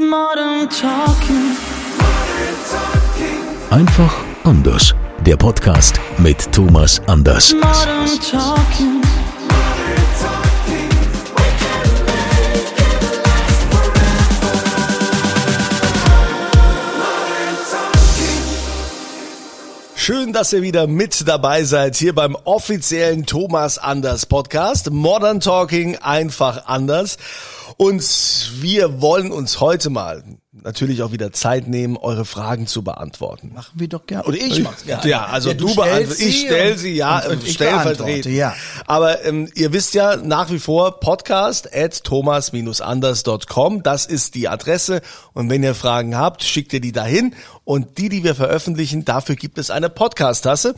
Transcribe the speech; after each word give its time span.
Modern 0.00 0.70
Talking. 0.70 1.56
Einfach 3.68 4.24
anders. 4.44 4.94
Der 5.26 5.36
Podcast 5.36 5.98
mit 6.18 6.52
Thomas 6.52 7.02
Anders. 7.08 7.52
Modern 7.52 8.20
Talking. 8.20 9.02
Schön, 19.96 20.32
dass 20.32 20.52
ihr 20.52 20.62
wieder 20.62 20.86
mit 20.86 21.26
dabei 21.26 21.64
seid 21.64 21.96
hier 21.96 22.14
beim 22.14 22.36
offiziellen 22.44 23.26
Thomas 23.26 23.78
Anders 23.78 24.26
Podcast. 24.26 24.90
Modern 24.92 25.40
Talking 25.40 25.96
einfach 25.96 26.66
anders. 26.66 27.18
Und 27.80 28.50
wir 28.60 29.00
wollen 29.00 29.30
uns 29.30 29.60
heute 29.60 29.88
mal 29.88 30.24
natürlich 30.64 31.02
auch 31.02 31.12
wieder 31.12 31.32
Zeit 31.32 31.68
nehmen, 31.68 31.96
eure 31.96 32.24
Fragen 32.24 32.66
zu 32.66 32.82
beantworten. 32.82 33.52
Machen 33.54 33.72
wir 33.78 33.88
doch 33.88 34.06
gerne. 34.06 34.24
Oder 34.24 34.36
ich 34.36 34.62
mach's 34.62 34.84
gerne. 34.84 35.08
Ja, 35.08 35.26
also 35.26 35.50
Ja, 35.50 35.54
du, 35.54 35.68
stellst 35.68 35.76
beantwortest, 35.90 36.20
ich 36.20 36.40
sie 36.40 36.46
stell 36.46 36.72
und- 36.72 36.78
sie, 36.78 36.94
ja, 36.94 37.18
und- 37.20 37.32
und 37.32 37.44
ich 37.44 37.52
stellvertretend. 37.54 37.98
beantworte, 37.98 38.30
ja. 38.30 38.54
Aber 38.86 39.24
ähm, 39.24 39.48
ihr 39.54 39.72
wisst 39.72 39.94
ja 39.94 40.16
nach 40.16 40.50
wie 40.50 40.58
vor 40.58 41.00
podcast 41.00 41.74
at 41.74 42.02
thomas-anders.com. 42.04 43.82
Das 43.82 44.06
ist 44.06 44.34
die 44.34 44.48
Adresse. 44.48 45.00
Und 45.34 45.50
wenn 45.50 45.62
ihr 45.62 45.74
Fragen 45.74 46.16
habt, 46.16 46.42
schickt 46.42 46.72
ihr 46.72 46.80
die 46.80 46.92
dahin. 46.92 47.34
Und 47.64 47.98
die, 47.98 48.08
die 48.08 48.24
wir 48.24 48.34
veröffentlichen, 48.34 49.04
dafür 49.04 49.36
gibt 49.36 49.58
es 49.58 49.70
eine 49.70 49.90
Podcast-Tasse. 49.90 50.74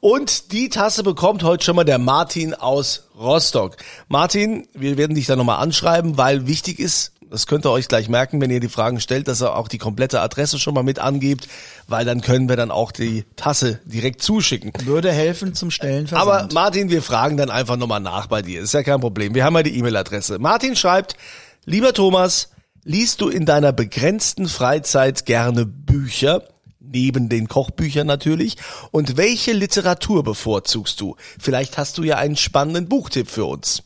Und 0.00 0.52
die 0.52 0.68
Tasse 0.68 1.02
bekommt 1.02 1.42
heute 1.42 1.64
schon 1.64 1.76
mal 1.76 1.84
der 1.84 1.98
Martin 1.98 2.52
aus 2.54 3.08
Rostock. 3.18 3.76
Martin, 4.08 4.66
wir 4.74 4.96
werden 4.98 5.14
dich 5.16 5.26
da 5.26 5.36
nochmal 5.36 5.62
anschreiben, 5.62 6.18
weil 6.18 6.46
wichtig 6.46 6.78
ist, 6.80 7.12
das 7.34 7.48
könnt 7.48 7.66
ihr 7.66 7.72
euch 7.72 7.88
gleich 7.88 8.08
merken, 8.08 8.40
wenn 8.40 8.50
ihr 8.50 8.60
die 8.60 8.68
Fragen 8.68 9.00
stellt, 9.00 9.26
dass 9.26 9.42
ihr 9.42 9.56
auch 9.56 9.66
die 9.66 9.78
komplette 9.78 10.20
Adresse 10.20 10.60
schon 10.60 10.72
mal 10.72 10.84
mit 10.84 11.00
angebt, 11.00 11.48
weil 11.88 12.04
dann 12.04 12.20
können 12.20 12.48
wir 12.48 12.54
dann 12.54 12.70
auch 12.70 12.92
die 12.92 13.24
Tasse 13.34 13.80
direkt 13.84 14.22
zuschicken. 14.22 14.72
Würde 14.84 15.10
helfen 15.10 15.52
zum 15.52 15.72
Stellen 15.72 16.08
Aber 16.12 16.48
Martin, 16.54 16.90
wir 16.90 17.02
fragen 17.02 17.36
dann 17.36 17.50
einfach 17.50 17.76
nochmal 17.76 17.98
nach 17.98 18.28
bei 18.28 18.40
dir. 18.40 18.60
Ist 18.60 18.72
ja 18.72 18.84
kein 18.84 19.00
Problem. 19.00 19.34
Wir 19.34 19.44
haben 19.44 19.56
ja 19.56 19.64
die 19.64 19.76
E-Mail-Adresse. 19.76 20.38
Martin 20.38 20.76
schreibt, 20.76 21.16
lieber 21.64 21.92
Thomas, 21.92 22.50
liest 22.84 23.20
du 23.20 23.28
in 23.28 23.46
deiner 23.46 23.72
begrenzten 23.72 24.46
Freizeit 24.46 25.26
gerne 25.26 25.66
Bücher? 25.66 26.44
Neben 26.78 27.28
den 27.28 27.48
Kochbüchern 27.48 28.06
natürlich. 28.06 28.58
Und 28.92 29.16
welche 29.16 29.52
Literatur 29.52 30.22
bevorzugst 30.22 31.00
du? 31.00 31.16
Vielleicht 31.40 31.78
hast 31.78 31.98
du 31.98 32.04
ja 32.04 32.18
einen 32.18 32.36
spannenden 32.36 32.88
Buchtipp 32.88 33.28
für 33.28 33.46
uns. 33.46 33.82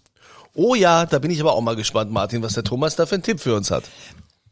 Oh 0.54 0.74
ja, 0.74 1.06
da 1.06 1.18
bin 1.18 1.30
ich 1.30 1.40
aber 1.40 1.52
auch 1.52 1.60
mal 1.60 1.76
gespannt, 1.76 2.10
Martin, 2.10 2.42
was 2.42 2.54
der 2.54 2.64
Thomas 2.64 2.96
da 2.96 3.06
für 3.06 3.14
einen 3.14 3.22
Tipp 3.22 3.40
für 3.40 3.54
uns 3.54 3.70
hat. 3.70 3.84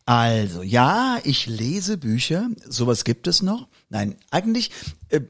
Also, 0.05 0.63
ja, 0.63 1.19
ich 1.25 1.47
lese 1.47 1.97
Bücher. 1.97 2.49
Sowas 2.69 3.03
gibt 3.03 3.27
es 3.27 3.43
noch. 3.43 3.67
Nein, 3.89 4.17
eigentlich 4.31 4.71
äh, 5.09 5.21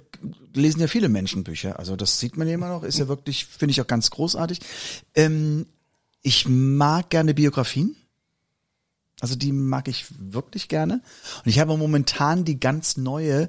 lesen 0.53 0.81
ja 0.81 0.87
viele 0.87 1.09
Menschen 1.09 1.45
Bücher. 1.45 1.79
Also 1.79 1.97
das 1.97 2.19
sieht 2.19 2.37
man 2.37 2.47
ja 2.47 2.55
immer 2.55 2.69
noch. 2.69 2.83
Ist 2.83 2.99
ja 2.99 3.09
wirklich, 3.09 3.47
finde 3.47 3.71
ich 3.71 3.81
auch 3.81 3.87
ganz 3.87 4.11
großartig. 4.11 4.61
Ähm, 5.15 5.67
ich 6.23 6.47
mag 6.49 7.09
gerne 7.11 7.35
Biografien. 7.35 7.97
Also 9.21 9.35
die 9.35 9.53
mag 9.53 9.89
ich 9.89 10.07
wirklich 10.19 10.69
gerne. 10.69 11.01
Und 11.45 11.51
ich 11.51 11.59
habe 11.59 11.77
momentan 11.77 12.45
die 12.45 12.61
ganz 12.61 12.97
neue, 12.97 13.49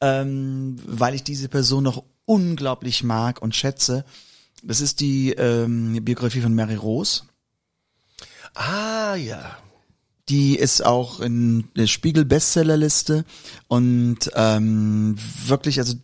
ähm, 0.00 0.76
weil 0.84 1.14
ich 1.14 1.22
diese 1.22 1.48
Person 1.48 1.84
noch 1.84 2.02
unglaublich 2.24 3.04
mag 3.04 3.40
und 3.42 3.54
schätze. 3.54 4.04
Das 4.66 4.80
ist 4.80 5.00
die 5.00 5.30
ähm, 5.32 6.02
Biografie 6.04 6.40
von 6.40 6.54
Mary 6.54 6.74
Rose. 6.74 7.22
Ah, 8.54 9.14
ja. 9.14 9.58
Die 10.30 10.56
ist 10.56 10.82
auch 10.82 11.20
in 11.20 11.68
der 11.76 11.86
Spiegel-Bestsellerliste 11.86 13.26
und 13.68 14.30
ähm, 14.34 15.16
wirklich, 15.46 15.78
also 15.78 15.96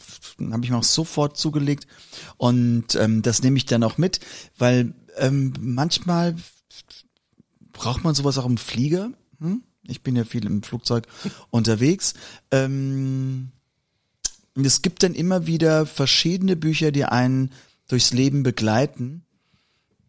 habe 0.50 0.62
ich 0.62 0.70
mir 0.70 0.76
auch 0.76 0.82
sofort 0.82 1.38
zugelegt 1.38 1.86
und 2.36 2.96
ähm, 2.96 3.22
das 3.22 3.42
nehme 3.42 3.56
ich 3.56 3.64
dann 3.64 3.82
auch 3.82 3.96
mit, 3.96 4.20
weil 4.58 4.92
ähm, 5.16 5.54
manchmal 5.58 6.36
braucht 7.72 8.04
man 8.04 8.14
sowas 8.14 8.36
auch 8.36 8.44
im 8.44 8.58
Flieger. 8.58 9.10
Hm? 9.38 9.62
Ich 9.84 10.02
bin 10.02 10.16
ja 10.16 10.24
viel 10.24 10.44
im 10.44 10.62
Flugzeug 10.62 11.06
unterwegs. 11.50 12.12
Ähm, 12.50 13.52
und 14.54 14.66
es 14.66 14.82
gibt 14.82 15.02
dann 15.02 15.14
immer 15.14 15.46
wieder 15.46 15.86
verschiedene 15.86 16.56
Bücher, 16.56 16.92
die 16.92 17.06
einen 17.06 17.52
durchs 17.90 18.12
Leben 18.12 18.42
begleiten. 18.42 19.24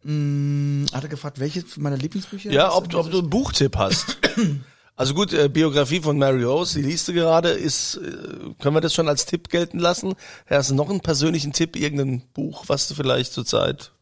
Hm, 0.03 0.85
hat 0.93 1.03
er 1.03 1.09
gefragt, 1.09 1.39
welche 1.39 1.63
meiner 1.77 1.97
Lieblingsbücher? 1.97 2.51
Ja, 2.51 2.73
ob, 2.73 2.93
ob 2.93 3.11
du 3.11 3.19
einen 3.19 3.29
Buchtipp 3.29 3.77
hast. 3.77 4.17
Also 4.97 5.15
gut, 5.15 5.33
äh, 5.33 5.49
Biografie 5.49 6.01
von 6.01 6.19
Mary 6.19 6.43
Rose, 6.43 6.79
die 6.79 6.85
liest 6.85 7.07
du 7.07 7.13
gerade, 7.13 7.49
ist, 7.49 7.95
äh, 7.95 8.53
können 8.59 8.75
wir 8.75 8.81
das 8.81 8.93
schon 8.93 9.07
als 9.07 9.25
Tipp 9.25 9.49
gelten 9.49 9.79
lassen? 9.79 10.13
Hast 10.45 10.69
du 10.69 10.75
noch 10.75 10.91
einen 10.91 10.99
persönlichen 10.99 11.53
Tipp, 11.53 11.75
irgendein 11.75 12.21
Buch, 12.33 12.65
was 12.67 12.87
du 12.87 12.93
vielleicht 12.93 13.33
zurzeit? 13.33 13.93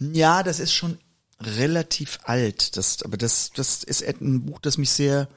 Ja, 0.00 0.42
das 0.42 0.58
ist 0.58 0.72
schon 0.72 0.98
relativ 1.40 2.18
alt. 2.24 2.76
Das, 2.76 3.04
aber 3.04 3.16
das, 3.16 3.52
das 3.54 3.84
ist 3.84 4.02
ein 4.02 4.46
Buch, 4.46 4.58
das 4.58 4.78
mich 4.78 4.90
sehr 4.90 5.28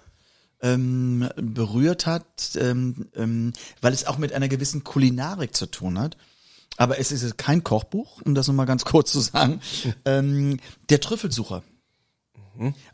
ähm, 0.62 1.30
berührt 1.36 2.08
hat, 2.08 2.56
ähm, 2.56 3.10
ähm, 3.16 3.54
weil 3.82 3.94
es 3.94 4.08
auch 4.08 4.18
mit 4.18 4.34
einer 4.34 4.48
gewissen 4.48 4.84
Kulinarik 4.84 5.56
zu 5.56 5.68
tun 5.68 6.00
hat. 6.00 6.18
Aber 6.82 6.98
es 6.98 7.12
ist 7.12 7.38
kein 7.38 7.64
Kochbuch, 7.64 8.24
um 8.24 8.34
das 8.34 8.48
nochmal 8.48 8.66
ganz 8.66 8.86
kurz 8.86 9.12
zu 9.12 9.20
sagen. 9.20 9.62
Ähm, 10.04 10.58
der 10.90 11.00
Trüffelsucher. 11.00 11.62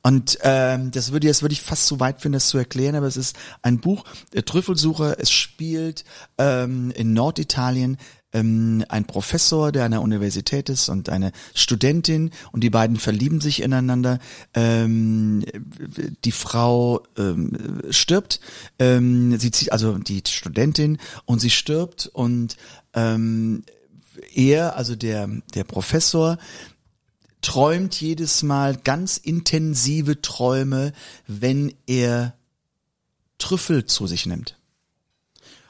Und 0.04 0.38
ähm, 0.42 0.92
das 0.92 1.14
würde 1.14 1.28
jetzt 1.28 1.42
würde 1.42 1.54
ich 1.54 1.62
fast 1.62 1.88
zu 1.88 2.02
weit 2.02 2.22
finden, 2.22 2.34
das 2.34 2.50
zu 2.50 2.58
erklären, 2.58 2.96
aber 2.96 3.08
es 3.08 3.16
ist 3.16 3.38
ein 3.62 3.80
Buch, 3.80 4.04
der 4.34 4.44
Trüffelsucher. 4.44 5.20
Es 5.20 5.32
spielt 5.32 6.04
ähm, 6.38 6.92
in 6.92 7.14
Norditalien 7.14 7.98
ähm, 8.34 8.84
ein 8.90 9.06
Professor, 9.06 9.72
der 9.72 9.86
an 9.86 9.92
der 9.92 10.02
Universität 10.02 10.70
ist 10.70 10.90
und 10.90 11.10
eine 11.10 11.32
Studentin 11.54 12.32
und 12.52 12.64
die 12.64 12.70
beiden 12.70 12.98
verlieben 12.98 13.42
sich 13.42 13.62
ineinander. 13.62 14.20
Ähm, 14.54 15.44
die 16.24 16.32
Frau 16.32 17.04
ähm, 17.18 17.82
stirbt, 17.90 18.40
ähm, 18.80 19.38
sie 19.40 19.52
zieht 19.52 19.72
also 19.72 19.98
die 19.98 20.22
Studentin 20.28 20.98
und 21.26 21.40
sie 21.40 21.50
stirbt 21.50 22.10
und 22.14 22.58
ähm, 22.94 23.64
er, 24.34 24.76
also 24.76 24.96
der 24.96 25.30
der 25.54 25.64
Professor, 25.64 26.38
träumt 27.42 28.00
jedes 28.00 28.44
Mal 28.44 28.78
ganz 28.78 29.18
intensive 29.18 30.22
Träume, 30.22 30.94
wenn 31.28 31.74
er 31.86 32.34
Trüffel 33.38 33.86
zu 33.86 34.08
sich 34.08 34.26
nimmt. 34.26 34.58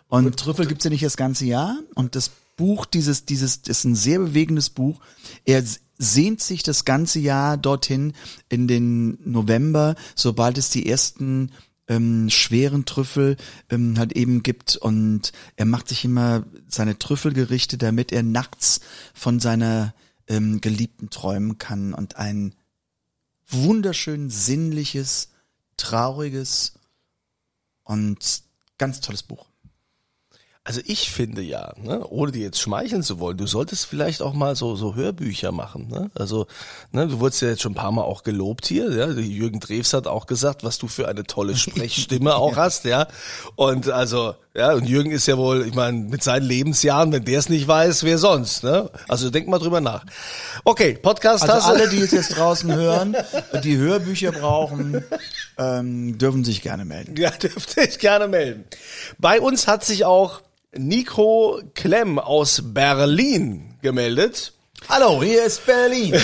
Und 0.07 0.37
Trüffel 0.37 0.67
gibt's 0.67 0.85
ja 0.85 0.89
nicht 0.89 1.03
das 1.03 1.17
ganze 1.17 1.45
Jahr. 1.45 1.77
Und 1.95 2.15
das 2.15 2.31
Buch, 2.55 2.85
dieses, 2.85 3.25
dieses, 3.25 3.57
ist 3.67 3.83
ein 3.83 3.95
sehr 3.95 4.19
bewegendes 4.19 4.69
Buch. 4.69 4.99
Er 5.45 5.63
sehnt 5.97 6.41
sich 6.41 6.63
das 6.63 6.85
ganze 6.85 7.19
Jahr 7.19 7.57
dorthin 7.57 8.13
in 8.49 8.67
den 8.67 9.17
November, 9.29 9.95
sobald 10.15 10.57
es 10.57 10.69
die 10.69 10.87
ersten 10.87 11.51
ähm, 11.87 12.29
schweren 12.29 12.85
Trüffel 12.85 13.37
ähm, 13.69 13.97
halt 13.97 14.13
eben 14.13 14.43
gibt 14.43 14.75
und 14.75 15.31
er 15.55 15.65
macht 15.65 15.87
sich 15.87 16.05
immer 16.05 16.45
seine 16.67 16.99
Trüffelgerichte, 16.99 17.77
damit 17.77 18.11
er 18.11 18.23
nachts 18.23 18.81
von 19.13 19.39
seiner 19.39 19.93
ähm, 20.27 20.61
Geliebten 20.61 21.09
träumen 21.09 21.57
kann 21.57 21.93
und 21.93 22.17
ein 22.17 22.53
wunderschön 23.47 24.29
sinnliches, 24.29 25.29
trauriges 25.77 26.73
und 27.83 28.43
ganz 28.77 28.99
tolles 28.99 29.23
Buch. 29.23 29.47
Also 30.67 30.81
ich 30.83 31.11
finde 31.11 31.41
ja, 31.41 31.71
ne, 31.81 32.05
ohne 32.09 32.33
dir 32.33 32.41
jetzt 32.41 32.59
schmeicheln 32.59 33.01
zu 33.01 33.19
wollen, 33.19 33.37
du 33.37 33.47
solltest 33.47 33.85
vielleicht 33.85 34.21
auch 34.21 34.33
mal 34.33 34.53
so 34.57 34.75
so 34.75 34.95
Hörbücher 34.95 35.53
machen. 35.53 35.87
Ne? 35.87 36.11
Also 36.13 36.45
ne, 36.91 37.07
du 37.07 37.21
wurdest 37.21 37.41
ja 37.41 37.47
jetzt 37.47 37.61
schon 37.61 37.71
ein 37.71 37.75
paar 37.75 37.93
Mal 37.93 38.01
auch 38.01 38.23
gelobt 38.23 38.65
hier. 38.65 38.91
Ja? 38.91 39.07
Jürgen 39.11 39.61
Drews 39.61 39.93
hat 39.93 40.07
auch 40.07 40.25
gesagt, 40.25 40.65
was 40.65 40.77
du 40.77 40.89
für 40.89 41.07
eine 41.07 41.23
tolle 41.23 41.55
Sprechstimme 41.55 42.35
auch 42.43 42.57
hast, 42.57 42.83
ja. 42.83 43.07
Und 43.55 43.89
also 43.89 44.35
Ja, 44.53 44.73
und 44.73 44.89
Jürgen 44.89 45.11
ist 45.11 45.25
ja 45.27 45.37
wohl, 45.37 45.65
ich 45.65 45.73
meine, 45.73 45.99
mit 45.99 46.21
seinen 46.21 46.43
Lebensjahren, 46.45 47.13
wenn 47.13 47.23
der 47.23 47.39
es 47.39 47.47
nicht 47.47 47.65
weiß, 47.65 48.03
wer 48.03 48.17
sonst, 48.17 48.65
ne? 48.65 48.89
Also 49.07 49.29
denk 49.29 49.47
mal 49.47 49.59
drüber 49.59 49.79
nach. 49.79 50.03
Okay, 50.65 50.95
Podcast 51.01 51.43
Also 51.43 51.53
hast 51.53 51.67
du. 51.69 51.71
alle, 51.75 51.87
die 51.87 51.99
es 51.99 52.11
jetzt 52.11 52.35
draußen 52.35 52.75
hören, 52.75 53.15
die 53.63 53.77
Hörbücher 53.77 54.33
brauchen, 54.33 55.01
ähm, 55.57 56.17
dürfen 56.17 56.43
sich 56.43 56.61
gerne 56.61 56.83
melden. 56.83 57.15
Ja, 57.15 57.29
dürfte 57.41 57.79
ich 57.87 57.99
gerne 57.99 58.27
melden. 58.27 58.65
Bei 59.17 59.39
uns 59.39 59.65
hat 59.67 59.85
sich 59.85 60.03
auch 60.03 60.41
Nico 60.77 61.59
Klemm 61.73 62.19
aus 62.19 62.61
Berlin 62.63 63.75
gemeldet. 63.81 64.53
Hallo, 64.89 65.21
hier 65.21 65.45
ist 65.45 65.65
Berlin. 65.65 66.15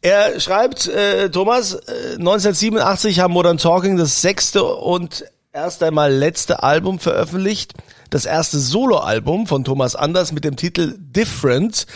Er 0.00 0.38
schreibt, 0.38 0.86
äh, 0.86 1.28
Thomas, 1.28 1.74
äh, 1.74 2.14
1987 2.18 3.18
haben 3.18 3.32
Modern 3.34 3.58
Talking 3.58 3.96
das 3.96 4.22
sechste 4.22 4.62
und 4.62 5.24
erst 5.52 5.82
einmal 5.82 6.12
letzte 6.12 6.62
Album 6.62 7.00
veröffentlicht. 7.00 7.74
Das 8.08 8.24
erste 8.24 8.60
Soloalbum 8.60 9.48
von 9.48 9.64
Thomas 9.64 9.96
Anders 9.96 10.30
mit 10.30 10.44
dem 10.44 10.54
Titel 10.54 10.94
Different. 10.98 11.86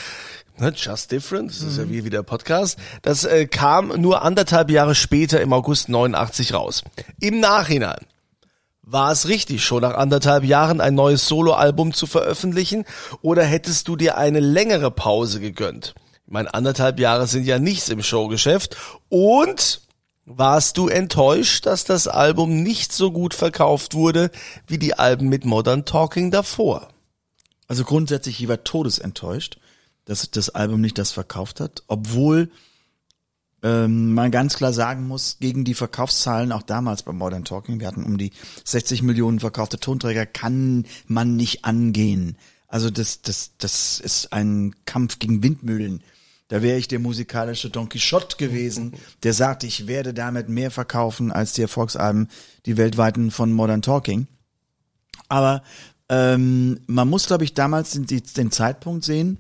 Ne, 0.59 0.73
Just 0.77 1.13
Different, 1.13 1.51
das 1.51 1.63
ist 1.63 1.79
ja 1.79 1.89
wie, 1.89 2.05
wie 2.05 2.11
der 2.11 2.25
Podcast. 2.25 2.77
Das 3.03 3.25
äh, 3.25 3.47
kam 3.47 3.89
nur 4.01 4.23
anderthalb 4.23 4.71
Jahre 4.71 4.97
später 4.97 5.41
im 5.41 5.53
August 5.53 5.89
89 5.89 6.55
raus. 6.55 6.83
Im 7.21 7.39
Nachhinein 7.39 8.05
war 8.82 9.12
es 9.12 9.29
richtig, 9.29 9.64
schon 9.64 9.82
nach 9.82 9.94
anderthalb 9.94 10.44
Jahren 10.44 10.81
ein 10.81 10.94
neues 10.94 11.26
Soloalbum 11.29 11.94
zu 11.94 12.06
veröffentlichen 12.06 12.84
oder 13.23 13.44
hättest 13.44 13.88
du 13.88 13.96
dir 13.96 14.19
eine 14.19 14.40
längere 14.40 14.90
Pause 14.90 15.40
gegönnt? 15.40 15.94
Ich 16.26 16.32
meine, 16.32 16.52
anderthalb 16.52 16.99
Jahre 16.99 17.26
sind 17.26 17.44
ja 17.44 17.58
nichts 17.58 17.88
im 17.88 18.02
Showgeschäft 18.02 18.76
und 19.08 19.82
warst 20.25 20.79
du 20.79 20.88
enttäuscht, 20.88 21.67
dass 21.67 21.84
das 21.84 22.08
Album 22.08 22.62
nicht 22.62 22.93
so 22.93 23.11
gut 23.11 23.34
verkauft 23.34 23.94
wurde 23.94 24.31
wie 24.67 24.79
die 24.79 24.94
Alben 24.99 25.29
mit 25.29 25.44
Modern 25.44 25.84
Talking 25.84 26.31
davor? 26.31 26.88
Also 27.69 27.84
grundsätzlich, 27.84 28.40
ich 28.40 28.49
war 28.49 28.64
todesenttäuscht, 28.64 29.58
dass 30.05 30.31
das 30.31 30.50
Album 30.50 30.81
nicht 30.81 30.99
das 30.99 31.12
verkauft 31.12 31.61
hat, 31.61 31.82
obwohl 31.87 32.50
ähm, 33.62 34.14
man 34.14 34.31
ganz 34.31 34.56
klar 34.56 34.73
sagen 34.73 35.06
muss, 35.06 35.37
gegen 35.41 35.64
die 35.64 35.75
Verkaufszahlen 35.75 36.53
auch 36.53 36.62
damals 36.62 37.03
bei 37.03 37.12
Modern 37.12 37.44
Talking, 37.44 37.81
wir 37.81 37.87
hatten 37.87 38.05
um 38.05 38.19
die 38.19 38.32
60 38.64 39.03
Millionen 39.03 39.41
verkaufte 39.41 39.79
Tonträger, 39.79 40.26
kann 40.26 40.85
man 41.06 41.37
nicht 41.37 41.64
angehen. 41.64 42.37
Also 42.67 42.91
das, 42.91 43.23
das, 43.23 43.53
das 43.59 44.00
ist 44.00 44.32
ein 44.32 44.75
Kampf 44.85 45.19
gegen 45.19 45.43
Windmühlen. 45.43 46.03
Da 46.49 46.61
wäre 46.61 46.79
ich 46.79 46.88
der 46.88 46.99
musikalische 46.99 47.70
Don 47.70 47.88
Quixote 47.88 48.37
gewesen, 48.37 48.94
der 49.23 49.32
sagte, 49.32 49.67
ich 49.67 49.87
werde 49.87 50.12
damit 50.12 50.49
mehr 50.49 50.70
verkaufen 50.70 51.32
als 51.32 51.53
die 51.53 51.62
Erfolgsalben, 51.62 52.29
die 52.67 52.76
weltweiten 52.76 53.31
von 53.31 53.53
Modern 53.53 53.81
Talking. 53.81 54.26
Aber 55.29 55.62
ähm, 56.08 56.81
man 56.87 57.08
muss, 57.08 57.26
glaube 57.26 57.44
ich, 57.44 57.55
damals 57.55 57.93
den, 57.93 58.06
den 58.06 58.50
Zeitpunkt 58.50 59.05
sehen. 59.05 59.38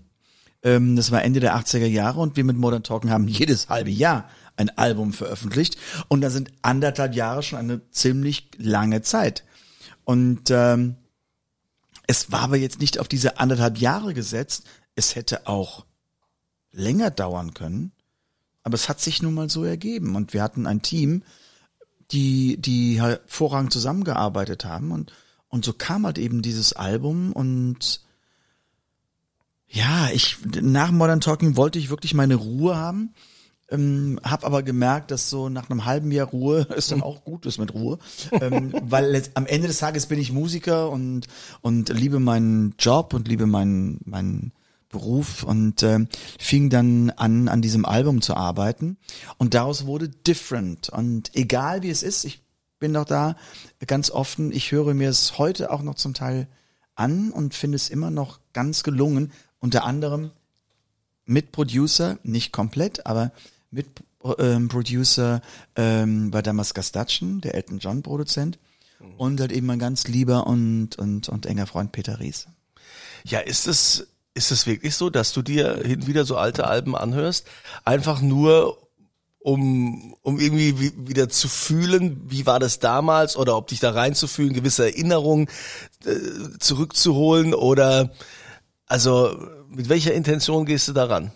Ähm, 0.62 0.96
das 0.96 1.10
war 1.10 1.22
Ende 1.22 1.40
der 1.40 1.56
80er 1.56 1.86
Jahre 1.86 2.20
und 2.20 2.36
wir 2.36 2.44
mit 2.44 2.56
Modern 2.56 2.82
Talking 2.82 3.10
haben 3.10 3.28
jedes 3.28 3.68
halbe 3.68 3.90
Jahr 3.90 4.28
ein 4.56 4.70
Album 4.76 5.12
veröffentlicht. 5.12 5.76
Und 6.08 6.20
da 6.20 6.30
sind 6.30 6.52
anderthalb 6.62 7.14
Jahre 7.14 7.42
schon 7.42 7.58
eine 7.58 7.80
ziemlich 7.90 8.48
lange 8.58 9.02
Zeit. 9.02 9.44
Und 10.04 10.50
ähm, 10.50 10.96
es 12.06 12.32
war 12.32 12.42
aber 12.42 12.56
jetzt 12.56 12.80
nicht 12.80 12.98
auf 12.98 13.08
diese 13.08 13.38
anderthalb 13.38 13.78
Jahre 13.78 14.14
gesetzt. 14.14 14.64
Es 14.94 15.14
hätte 15.14 15.46
auch 15.46 15.84
länger 16.70 17.10
dauern 17.10 17.54
können. 17.54 17.92
Aber 18.62 18.74
es 18.74 18.88
hat 18.88 19.00
sich 19.00 19.22
nun 19.22 19.34
mal 19.34 19.50
so 19.50 19.64
ergeben. 19.64 20.16
Und 20.16 20.32
wir 20.32 20.42
hatten 20.42 20.66
ein 20.66 20.82
Team, 20.82 21.22
die, 22.10 22.56
die 22.60 23.00
hervorragend 23.00 23.72
zusammengearbeitet 23.72 24.64
haben. 24.64 24.92
Und, 24.92 25.12
und 25.48 25.64
so 25.64 25.72
kam 25.72 26.04
halt 26.06 26.18
eben 26.18 26.42
dieses 26.42 26.72
Album 26.72 27.32
und 27.32 28.02
ja, 29.72 30.10
ich 30.12 30.36
nach 30.60 30.90
Modern 30.90 31.20
Talking 31.20 31.56
wollte 31.56 31.78
ich 31.78 31.88
wirklich 31.88 32.12
meine 32.12 32.34
Ruhe 32.34 32.76
haben. 32.76 33.14
Ähm, 33.70 34.20
hab 34.22 34.44
aber 34.44 34.62
gemerkt, 34.62 35.10
dass 35.10 35.30
so 35.30 35.48
nach 35.48 35.70
einem 35.70 35.86
halben 35.86 36.12
Jahr 36.12 36.26
Ruhe 36.26 36.60
ist 36.76 36.92
dann 36.92 37.02
auch 37.02 37.24
gut 37.24 37.46
ist 37.46 37.58
mit 37.58 37.72
Ruhe, 37.72 37.98
ähm, 38.32 38.74
weil 38.82 39.22
am 39.32 39.46
Ende 39.46 39.68
des 39.68 39.78
Tages 39.78 40.06
bin 40.06 40.20
ich 40.20 40.30
Musiker 40.30 40.90
und 40.90 41.26
und 41.62 41.88
liebe 41.88 42.20
meinen 42.20 42.74
Job 42.78 43.14
und 43.14 43.28
liebe 43.28 43.46
meinen 43.46 43.98
meinen 44.04 44.52
Beruf 44.90 45.42
und 45.42 45.82
ähm, 45.82 46.08
fing 46.38 46.68
dann 46.68 47.10
an 47.10 47.48
an 47.48 47.62
diesem 47.62 47.86
Album 47.86 48.20
zu 48.20 48.34
arbeiten 48.34 48.98
und 49.38 49.54
daraus 49.54 49.86
wurde 49.86 50.10
Different 50.10 50.90
und 50.90 51.34
egal 51.34 51.82
wie 51.82 51.90
es 51.90 52.02
ist, 52.02 52.26
ich 52.26 52.42
bin 52.78 52.92
doch 52.92 53.06
da 53.06 53.36
ganz 53.86 54.10
offen, 54.10 54.52
ich 54.52 54.70
höre 54.70 54.92
mir 54.92 55.08
es 55.08 55.38
heute 55.38 55.70
auch 55.70 55.82
noch 55.82 55.94
zum 55.94 56.12
Teil 56.12 56.46
an 56.94 57.30
und 57.30 57.54
finde 57.54 57.76
es 57.76 57.88
immer 57.88 58.10
noch 58.10 58.40
ganz 58.52 58.82
gelungen, 58.82 59.32
unter 59.62 59.84
anderem 59.84 60.30
mit 61.24 61.52
Producer, 61.52 62.18
nicht 62.22 62.52
komplett, 62.52 63.06
aber 63.06 63.30
mit 63.70 63.86
ähm, 64.38 64.68
Producer 64.68 65.40
ähm, 65.76 66.32
war 66.32 66.42
damals 66.42 66.74
Gastatschen, 66.74 67.40
der 67.40 67.54
Elton 67.54 67.78
John 67.78 68.02
Produzent 68.02 68.58
und 69.16 69.40
halt 69.40 69.50
eben 69.52 69.66
mein 69.66 69.78
ganz 69.78 70.06
lieber 70.08 70.46
und 70.46 70.96
und 70.96 71.28
und 71.28 71.46
enger 71.46 71.66
Freund 71.66 71.92
Peter 71.92 72.20
Ries. 72.20 72.46
Ja, 73.24 73.38
ist 73.40 73.66
es, 73.66 74.06
ist 74.34 74.50
es 74.50 74.66
wirklich 74.66 74.94
so, 74.96 75.10
dass 75.10 75.32
du 75.32 75.42
dir 75.42 75.76
hin 75.84 76.00
und 76.02 76.06
wieder 76.06 76.24
so 76.24 76.36
alte 76.36 76.66
Alben 76.66 76.96
anhörst, 76.96 77.46
einfach 77.84 78.20
nur 78.20 78.78
um, 79.44 80.14
um 80.22 80.38
irgendwie 80.38 80.78
wie- 80.78 81.08
wieder 81.08 81.28
zu 81.28 81.48
fühlen, 81.48 82.20
wie 82.28 82.46
war 82.46 82.60
das 82.60 82.78
damals 82.78 83.36
oder 83.36 83.56
ob 83.56 83.66
dich 83.68 83.80
da 83.80 83.90
reinzufühlen, 83.90 84.52
gewisse 84.52 84.84
Erinnerungen 84.84 85.48
äh, 86.04 86.58
zurückzuholen 86.60 87.52
oder 87.54 88.12
also 88.92 89.34
mit 89.70 89.88
welcher 89.88 90.12
Intention 90.12 90.66
gehst 90.66 90.86
du 90.86 90.92
daran? 90.92 91.32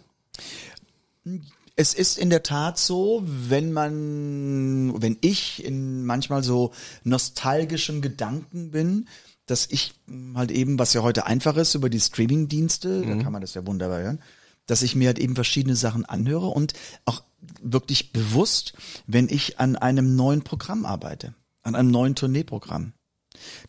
Es 1.74 1.94
ist 1.94 2.18
in 2.18 2.28
der 2.28 2.42
Tat 2.42 2.78
so, 2.78 3.22
wenn 3.24 3.72
man, 3.72 5.00
wenn 5.00 5.16
ich 5.22 5.64
in 5.64 6.04
manchmal 6.04 6.42
so 6.44 6.72
nostalgischen 7.02 8.02
Gedanken 8.02 8.72
bin, 8.72 9.08
dass 9.46 9.66
ich 9.70 9.94
halt 10.34 10.50
eben, 10.50 10.78
was 10.78 10.92
ja 10.92 11.02
heute 11.02 11.24
einfach 11.24 11.56
ist 11.56 11.74
über 11.74 11.88
die 11.88 11.98
Streaming-Dienste, 11.98 13.00
da 13.00 13.22
kann 13.22 13.32
man 13.32 13.40
das 13.40 13.54
ja 13.54 13.66
wunderbar 13.66 14.00
hören, 14.00 14.22
dass 14.66 14.82
ich 14.82 14.94
mir 14.94 15.06
halt 15.06 15.18
eben 15.18 15.34
verschiedene 15.34 15.76
Sachen 15.76 16.04
anhöre 16.04 16.48
und 16.48 16.74
auch 17.06 17.22
wirklich 17.62 18.12
bewusst, 18.12 18.74
wenn 19.06 19.30
ich 19.30 19.58
an 19.58 19.76
einem 19.76 20.14
neuen 20.14 20.42
Programm 20.42 20.84
arbeite, 20.84 21.34
an 21.62 21.74
einem 21.74 21.90
neuen 21.90 22.16
Tourneeprogramm, 22.16 22.92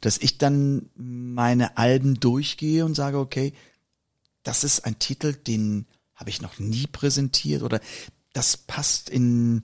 dass 0.01 0.17
ich 0.17 0.37
dann 0.37 0.89
meine 0.95 1.77
Alben 1.77 2.19
durchgehe 2.19 2.83
und 2.83 2.93
sage, 2.95 3.17
okay, 3.17 3.53
das 4.47 4.63
ist 4.63 4.85
ein 4.85 4.97
Titel, 4.97 5.33
den 5.33 5.85
habe 6.15 6.29
ich 6.29 6.41
noch 6.41 6.57
nie 6.57 6.87
präsentiert 6.87 7.63
oder 7.63 7.81
das 8.33 8.57
passt 8.57 9.09
in 9.09 9.63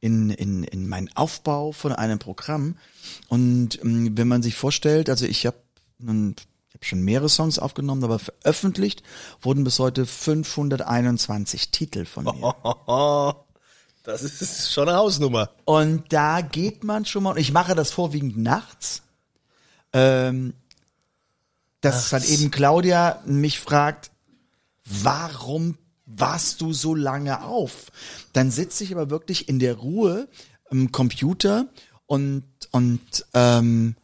in, 0.00 0.30
in, 0.30 0.62
in 0.62 0.86
meinen 0.86 1.10
Aufbau 1.16 1.72
von 1.72 1.92
einem 1.92 2.20
Programm. 2.20 2.76
Und 3.26 3.82
ähm, 3.82 4.16
wenn 4.16 4.28
man 4.28 4.42
sich 4.44 4.54
vorstellt, 4.54 5.10
also 5.10 5.26
ich 5.26 5.44
habe 5.44 5.56
nun 5.98 6.36
ich 6.68 6.74
habe 6.74 6.84
schon 6.84 7.00
mehrere 7.00 7.28
Songs 7.28 7.58
aufgenommen, 7.58 8.04
aber 8.04 8.20
veröffentlicht 8.20 9.02
wurden 9.40 9.64
bis 9.64 9.80
heute 9.80 10.06
521 10.06 11.70
Titel 11.70 12.04
von 12.04 12.24
mir. 12.24 13.34
Das 14.04 14.22
ist 14.22 14.72
schon 14.72 14.88
eine 14.88 14.96
Hausnummer. 14.96 15.50
Und 15.66 16.14
da 16.14 16.40
geht 16.40 16.82
man 16.82 17.04
schon 17.04 17.24
mal, 17.24 17.32
und 17.32 17.36
ich 17.36 17.52
mache 17.52 17.74
das 17.74 17.90
vorwiegend 17.90 18.38
nachts, 18.38 19.02
ähm, 19.92 20.54
dass 21.82 22.10
halt 22.12 22.24
eben 22.24 22.50
Claudia 22.50 23.20
mich 23.26 23.60
fragt, 23.60 24.10
warum 24.88 25.76
warst 26.06 26.60
du 26.60 26.72
so 26.72 26.94
lange 26.94 27.44
auf? 27.44 27.92
Dann 28.32 28.50
sitze 28.50 28.84
ich 28.84 28.92
aber 28.92 29.10
wirklich 29.10 29.48
in 29.48 29.58
der 29.58 29.74
Ruhe 29.74 30.28
am 30.70 30.90
Computer 30.92 31.68
und, 32.06 32.44
und, 32.70 33.26
ähm, 33.34 33.96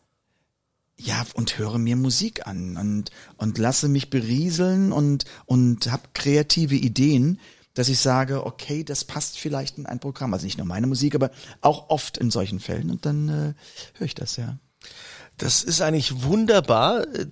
ja, 0.96 1.24
und 1.34 1.58
höre 1.58 1.78
mir 1.78 1.96
Musik 1.96 2.46
an 2.46 2.76
und, 2.76 3.10
und 3.36 3.58
lasse 3.58 3.88
mich 3.88 4.10
berieseln 4.10 4.92
und, 4.92 5.24
und 5.46 5.90
habe 5.90 6.08
kreative 6.14 6.76
Ideen, 6.76 7.40
dass 7.74 7.88
ich 7.88 7.98
sage, 7.98 8.46
okay, 8.46 8.84
das 8.84 9.04
passt 9.04 9.38
vielleicht 9.38 9.78
in 9.78 9.86
ein 9.86 9.98
Programm. 9.98 10.32
Also 10.32 10.44
nicht 10.44 10.58
nur 10.58 10.66
meine 10.66 10.86
Musik, 10.86 11.14
aber 11.14 11.30
auch 11.60 11.90
oft 11.90 12.18
in 12.18 12.30
solchen 12.30 12.60
Fällen. 12.60 12.90
Und 12.90 13.04
dann 13.04 13.28
äh, 13.28 13.54
höre 13.98 14.06
ich 14.06 14.14
das, 14.14 14.36
ja. 14.36 14.58
Das 15.36 15.64
ist 15.64 15.80
eigentlich 15.80 16.22
wunderbar. 16.22 17.08
Äh, 17.14 17.26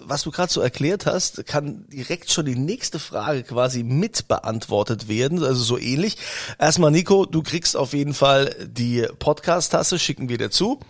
was 0.00 0.22
du 0.22 0.30
gerade 0.30 0.52
so 0.52 0.60
erklärt 0.60 1.06
hast, 1.06 1.46
kann 1.46 1.86
direkt 1.88 2.30
schon 2.30 2.46
die 2.46 2.56
nächste 2.56 2.98
Frage 2.98 3.42
quasi 3.42 3.82
mit 3.82 4.28
beantwortet 4.28 5.08
werden. 5.08 5.42
Also 5.42 5.62
so 5.62 5.78
ähnlich. 5.78 6.16
Erstmal, 6.58 6.90
Nico, 6.90 7.26
du 7.26 7.42
kriegst 7.42 7.76
auf 7.76 7.92
jeden 7.92 8.14
Fall 8.14 8.54
die 8.66 9.06
Podcast-Tasse, 9.18 9.98
schicken 9.98 10.28
wir 10.28 10.38
dir 10.38 10.50
zu. 10.50 10.80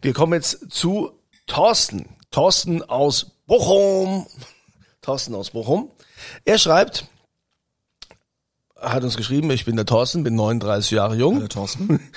Wir 0.00 0.12
kommen 0.12 0.34
jetzt 0.34 0.70
zu 0.70 1.12
Thorsten. 1.46 2.08
Thorsten 2.30 2.82
aus 2.82 3.26
Bochum. 3.46 4.26
Thorsten 5.02 5.34
aus 5.34 5.50
Bochum. 5.50 5.90
Er 6.44 6.58
schreibt, 6.58 7.06
hat 8.82 9.04
uns 9.04 9.16
geschrieben, 9.16 9.50
ich 9.50 9.64
bin 9.64 9.76
der 9.76 9.86
Thorsten, 9.86 10.24
bin 10.24 10.34
39 10.34 10.90
Jahre 10.90 11.14
jung. 11.14 11.36
Hallo 11.36 11.48
Thorsten. 11.48 12.00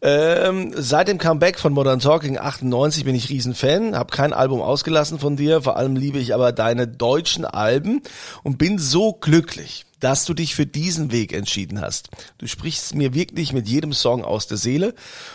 Ähm, 0.00 0.72
seit 0.76 1.08
dem 1.08 1.18
Comeback 1.18 1.58
von 1.58 1.72
Modern 1.72 1.98
Talking 1.98 2.38
98 2.38 3.04
bin 3.04 3.16
ich 3.16 3.30
Riesenfan, 3.30 3.96
habe 3.96 4.14
kein 4.14 4.32
Album 4.32 4.60
ausgelassen 4.60 5.18
von 5.18 5.34
dir, 5.34 5.60
vor 5.60 5.76
allem 5.76 5.96
liebe 5.96 6.20
ich 6.20 6.34
aber 6.34 6.52
deine 6.52 6.86
deutschen 6.86 7.44
Alben 7.44 8.02
und 8.44 8.58
bin 8.58 8.78
so 8.78 9.12
glücklich, 9.12 9.86
dass 9.98 10.24
du 10.24 10.34
dich 10.34 10.54
für 10.54 10.66
diesen 10.66 11.10
Weg 11.10 11.32
entschieden 11.32 11.80
hast. 11.80 12.10
Du 12.38 12.46
sprichst 12.46 12.94
mir 12.94 13.12
wirklich 13.12 13.52
mit 13.52 13.68
jedem 13.68 13.92
Song 13.92 14.24
aus 14.24 14.46
der 14.46 14.56
Seele 14.56 14.94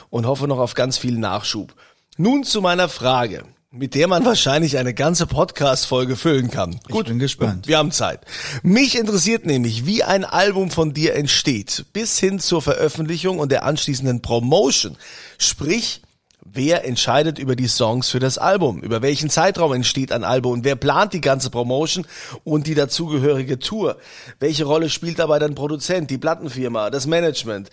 und 0.09 0.25
hoffe 0.25 0.47
noch 0.47 0.59
auf 0.59 0.75
ganz 0.75 0.97
viel 0.97 1.17
Nachschub. 1.17 1.75
Nun 2.15 2.45
zu 2.45 2.61
meiner 2.61 2.87
Frage 2.87 3.43
mit 3.75 3.95
der 3.95 4.07
man 4.07 4.23
wahrscheinlich 4.23 4.77
eine 4.77 4.93
ganze 4.93 5.25
Podcast-Folge 5.25 6.15
füllen 6.15 6.51
kann. 6.51 6.79
Ich 6.87 7.03
bin 7.05 7.17
gespannt. 7.17 7.67
Wir 7.67 7.79
haben 7.79 7.91
Zeit. 7.91 8.19
Mich 8.61 8.95
interessiert 8.95 9.47
nämlich, 9.47 9.87
wie 9.87 10.03
ein 10.03 10.25
Album 10.25 10.69
von 10.69 10.93
dir 10.93 11.15
entsteht, 11.15 11.85
bis 11.91 12.19
hin 12.19 12.37
zur 12.37 12.61
Veröffentlichung 12.61 13.39
und 13.39 13.51
der 13.51 13.65
anschließenden 13.65 14.21
Promotion. 14.21 14.95
Sprich, 15.39 16.03
wer 16.45 16.85
entscheidet 16.85 17.39
über 17.39 17.55
die 17.55 17.67
Songs 17.67 18.09
für 18.09 18.19
das 18.19 18.37
Album? 18.37 18.79
Über 18.83 19.01
welchen 19.01 19.31
Zeitraum 19.31 19.73
entsteht 19.73 20.11
ein 20.11 20.23
Album? 20.23 20.51
Und 20.53 20.65
wer 20.65 20.75
plant 20.75 21.13
die 21.13 21.21
ganze 21.21 21.49
Promotion 21.49 22.05
und 22.43 22.67
die 22.67 22.75
dazugehörige 22.75 23.57
Tour? 23.57 23.97
Welche 24.39 24.65
Rolle 24.65 24.91
spielt 24.91 25.17
dabei 25.17 25.39
dein 25.39 25.55
Produzent, 25.55 26.11
die 26.11 26.19
Plattenfirma, 26.19 26.91
das 26.91 27.07
Management? 27.07 27.71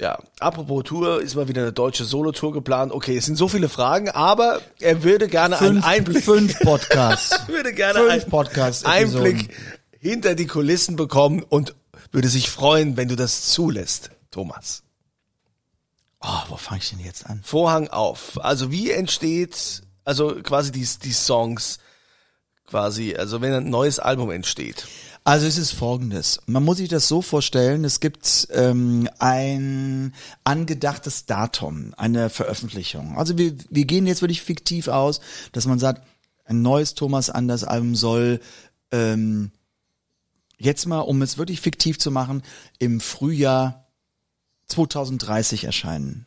Ja, 0.00 0.18
apropos 0.40 0.82
Tour, 0.84 1.22
ist 1.22 1.36
mal 1.36 1.46
wieder 1.46 1.62
eine 1.62 1.72
deutsche 1.72 2.04
Solo-Tour 2.04 2.52
geplant. 2.52 2.92
Okay, 2.92 3.16
es 3.16 3.26
sind 3.26 3.36
so 3.36 3.46
viele 3.46 3.68
Fragen, 3.68 4.08
aber 4.08 4.60
er 4.80 5.04
würde 5.04 5.28
gerne 5.28 5.58
einen 5.58 5.74
Fünf, 5.74 5.86
Einblick, 5.86 6.24
fünf 6.24 6.58
Podcasts. 6.60 7.46
würde 7.48 7.72
gerne 7.72 8.00
fünf 8.00 8.10
einen 8.10 8.30
Podcasts. 8.30 8.84
Einblick 8.84 9.50
hinter 10.00 10.34
die 10.34 10.46
Kulissen 10.46 10.96
bekommen 10.96 11.42
und 11.42 11.74
würde 12.10 12.28
sich 12.28 12.50
freuen, 12.50 12.96
wenn 12.96 13.08
du 13.08 13.16
das 13.16 13.46
zulässt, 13.46 14.10
Thomas. 14.30 14.82
Oh, 16.20 16.42
wo 16.48 16.56
fange 16.56 16.80
ich 16.80 16.90
denn 16.90 17.00
jetzt 17.00 17.26
an? 17.26 17.40
Vorhang 17.44 17.88
auf. 17.88 18.42
Also 18.42 18.72
wie 18.72 18.90
entsteht, 18.90 19.82
also 20.04 20.34
quasi 20.42 20.72
die, 20.72 20.86
die 21.02 21.12
Songs, 21.12 21.78
quasi, 22.66 23.14
also 23.14 23.40
wenn 23.40 23.52
ein 23.52 23.70
neues 23.70 23.98
Album 23.98 24.30
entsteht. 24.30 24.86
Also 25.26 25.46
es 25.46 25.56
ist 25.56 25.72
folgendes. 25.72 26.38
Man 26.44 26.64
muss 26.64 26.76
sich 26.76 26.90
das 26.90 27.08
so 27.08 27.22
vorstellen, 27.22 27.84
es 27.84 28.00
gibt 28.00 28.46
ähm, 28.52 29.08
ein 29.18 30.14
angedachtes 30.44 31.24
Datum, 31.24 31.94
eine 31.96 32.28
Veröffentlichung. 32.28 33.16
Also 33.16 33.38
wir, 33.38 33.56
wir 33.70 33.86
gehen 33.86 34.06
jetzt 34.06 34.20
wirklich 34.20 34.42
fiktiv 34.42 34.88
aus, 34.88 35.20
dass 35.52 35.66
man 35.66 35.78
sagt, 35.78 36.06
ein 36.44 36.60
neues 36.60 36.94
Thomas 36.94 37.30
Anders 37.30 37.64
Album 37.64 37.96
soll 37.96 38.38
ähm, 38.92 39.50
jetzt 40.58 40.84
mal, 40.84 41.00
um 41.00 41.22
es 41.22 41.38
wirklich 41.38 41.62
fiktiv 41.62 41.98
zu 41.98 42.10
machen, 42.10 42.42
im 42.78 43.00
Frühjahr 43.00 43.86
2030 44.66 45.64
erscheinen. 45.64 46.26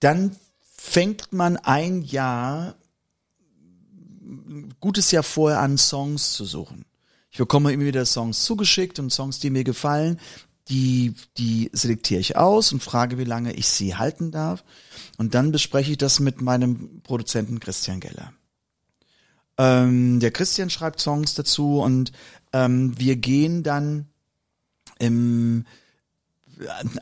dann 0.00 0.36
fängt 0.60 1.32
man 1.32 1.56
ein 1.56 2.02
Jahr, 2.02 2.74
ein 4.22 4.74
gutes 4.80 5.10
Jahr 5.10 5.22
vorher 5.22 5.60
an, 5.60 5.78
Songs 5.78 6.32
zu 6.32 6.44
suchen. 6.44 6.84
Ich 7.30 7.38
bekomme 7.38 7.72
immer 7.72 7.84
wieder 7.84 8.06
Songs 8.06 8.44
zugeschickt 8.44 8.98
und 8.98 9.10
Songs, 9.10 9.38
die 9.38 9.50
mir 9.50 9.64
gefallen, 9.64 10.18
die, 10.68 11.14
die 11.36 11.70
selektiere 11.72 12.20
ich 12.20 12.36
aus 12.36 12.72
und 12.72 12.82
frage, 12.82 13.18
wie 13.18 13.24
lange 13.24 13.52
ich 13.54 13.68
sie 13.68 13.96
halten 13.96 14.30
darf. 14.30 14.64
Und 15.16 15.34
dann 15.34 15.50
bespreche 15.50 15.92
ich 15.92 15.98
das 15.98 16.20
mit 16.20 16.40
meinem 16.40 17.00
Produzenten 17.02 17.60
Christian 17.60 18.00
Geller. 18.00 18.32
Ähm, 19.56 20.20
der 20.20 20.30
Christian 20.30 20.70
schreibt 20.70 21.00
Songs 21.00 21.34
dazu 21.34 21.80
und 21.80 22.12
ähm, 22.52 22.98
wir 22.98 23.16
gehen 23.16 23.62
dann 23.62 24.06
im 24.98 25.64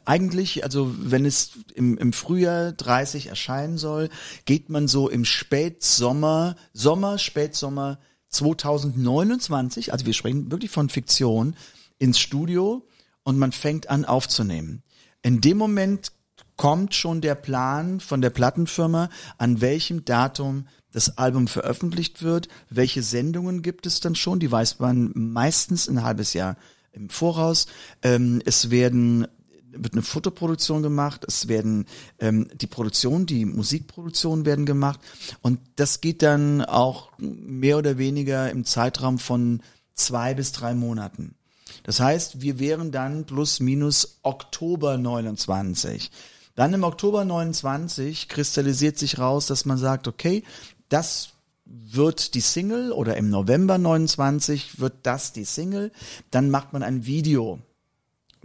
eigentlich, 0.04 0.64
also 0.64 0.94
wenn 0.98 1.24
es 1.24 1.52
im, 1.74 1.96
im 1.98 2.12
Frühjahr 2.12 2.72
30 2.72 3.28
erscheinen 3.28 3.78
soll, 3.78 4.08
geht 4.44 4.68
man 4.68 4.88
so 4.88 5.08
im 5.08 5.24
Spätsommer, 5.24 6.56
Sommer, 6.72 7.18
Spätsommer 7.18 7.98
2029, 8.28 9.92
also 9.92 10.06
wir 10.06 10.12
sprechen 10.12 10.50
wirklich 10.50 10.70
von 10.70 10.88
Fiktion, 10.88 11.56
ins 11.98 12.18
Studio 12.18 12.86
und 13.22 13.38
man 13.38 13.52
fängt 13.52 13.88
an 13.88 14.04
aufzunehmen. 14.04 14.82
In 15.22 15.40
dem 15.40 15.56
Moment 15.56 16.12
kommt 16.56 16.94
schon 16.94 17.20
der 17.20 17.34
Plan 17.34 18.00
von 18.00 18.20
der 18.20 18.30
Plattenfirma, 18.30 19.10
an 19.38 19.60
welchem 19.60 20.04
Datum 20.04 20.66
das 20.92 21.18
Album 21.18 21.48
veröffentlicht 21.48 22.22
wird, 22.22 22.48
welche 22.70 23.02
Sendungen 23.02 23.62
gibt 23.62 23.86
es 23.86 24.00
dann 24.00 24.14
schon, 24.14 24.40
die 24.40 24.50
weiß 24.50 24.78
man 24.78 25.12
meistens 25.14 25.88
ein 25.88 26.02
halbes 26.02 26.32
Jahr 26.32 26.56
im 26.92 27.10
Voraus. 27.10 27.66
Ähm, 28.02 28.40
es 28.44 28.70
werden 28.70 29.28
wird 29.78 29.94
eine 29.94 30.02
Fotoproduktion 30.02 30.82
gemacht, 30.82 31.24
es 31.26 31.48
werden 31.48 31.86
ähm, 32.18 32.48
die 32.54 32.66
Produktion, 32.66 33.26
die 33.26 33.44
Musikproduktion 33.44 34.44
werden 34.44 34.66
gemacht 34.66 35.00
und 35.42 35.60
das 35.76 36.00
geht 36.00 36.22
dann 36.22 36.62
auch 36.64 37.10
mehr 37.18 37.78
oder 37.78 37.98
weniger 37.98 38.50
im 38.50 38.64
Zeitraum 38.64 39.18
von 39.18 39.62
zwei 39.94 40.34
bis 40.34 40.52
drei 40.52 40.74
Monaten. 40.74 41.34
Das 41.82 42.00
heißt, 42.00 42.40
wir 42.40 42.58
wären 42.58 42.90
dann 42.90 43.26
plus 43.26 43.60
minus 43.60 44.18
Oktober 44.22 44.98
29. 44.98 46.10
Dann 46.54 46.72
im 46.72 46.84
Oktober 46.84 47.24
29 47.24 48.28
kristallisiert 48.28 48.98
sich 48.98 49.18
raus, 49.18 49.46
dass 49.46 49.66
man 49.66 49.78
sagt, 49.78 50.08
okay, 50.08 50.42
das 50.88 51.30
wird 51.64 52.34
die 52.34 52.40
Single 52.40 52.92
oder 52.92 53.16
im 53.16 53.28
November 53.28 53.76
29 53.76 54.80
wird 54.80 54.94
das 55.02 55.32
die 55.32 55.44
Single. 55.44 55.92
Dann 56.30 56.50
macht 56.50 56.72
man 56.72 56.82
ein 56.82 57.06
Video 57.06 57.58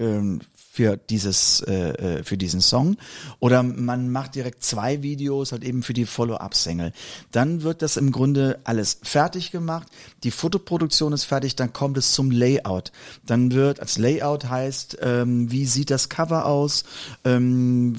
ähm, 0.02 0.42
für 0.74 0.96
dieses 0.96 1.60
äh, 1.68 2.20
äh, 2.20 2.24
für 2.24 2.38
diesen 2.38 2.62
Song 2.62 2.96
oder 3.40 3.62
man 3.62 4.10
macht 4.10 4.36
direkt 4.36 4.64
zwei 4.64 5.04
Videos 5.04 5.52
halt 5.52 5.66
eben 5.66 5.84
für 5.84 5.92
die 5.92 6.06
Follow-up-Single. 6.06 6.94
Dann 7.32 7.64
wird 7.64 7.82
das 7.82 7.98
im 7.98 8.14
Grunde 8.14 8.60
alles 8.64 8.98
fertig 9.04 9.52
gemacht. 9.52 9.90
Die 10.24 10.32
Fotoproduktion 10.32 11.12
ist 11.12 11.26
fertig, 11.26 11.58
dann 11.58 11.74
kommt 11.74 11.98
es 11.98 12.14
zum 12.14 12.32
Layout. 12.32 12.94
Dann 13.26 13.52
wird 13.52 13.82
als 13.82 13.98
Layout 13.98 14.46
heißt, 14.46 15.00
ähm, 15.02 15.52
wie 15.52 15.66
sieht 15.66 15.92
das 15.92 16.08
Cover 16.08 16.46
aus, 16.46 16.86
ähm, 17.26 17.94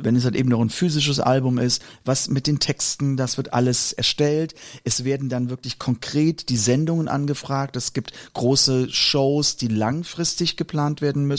wenn 0.00 0.16
es 0.16 0.24
halt 0.24 0.34
eben 0.34 0.48
noch 0.48 0.60
ein 0.60 0.70
physisches 0.70 1.20
Album 1.20 1.58
ist, 1.58 1.82
was 2.04 2.28
mit 2.28 2.48
den 2.48 2.58
Texten, 2.58 3.16
das 3.16 3.36
wird 3.36 3.52
alles 3.52 3.92
erstellt. 3.92 4.56
Es 4.82 5.04
werden 5.04 5.28
dann 5.28 5.50
wirklich 5.50 5.78
konkret 5.78 6.48
die 6.48 6.56
Sendungen 6.56 7.06
angefragt. 7.06 7.76
Es 7.76 7.92
gibt 7.92 8.12
große 8.34 8.90
Shows, 8.90 9.56
die 9.56 9.68
langfristig 9.68 10.56
geplant 10.56 11.00
werden 11.00 11.26
müssen. 11.26 11.37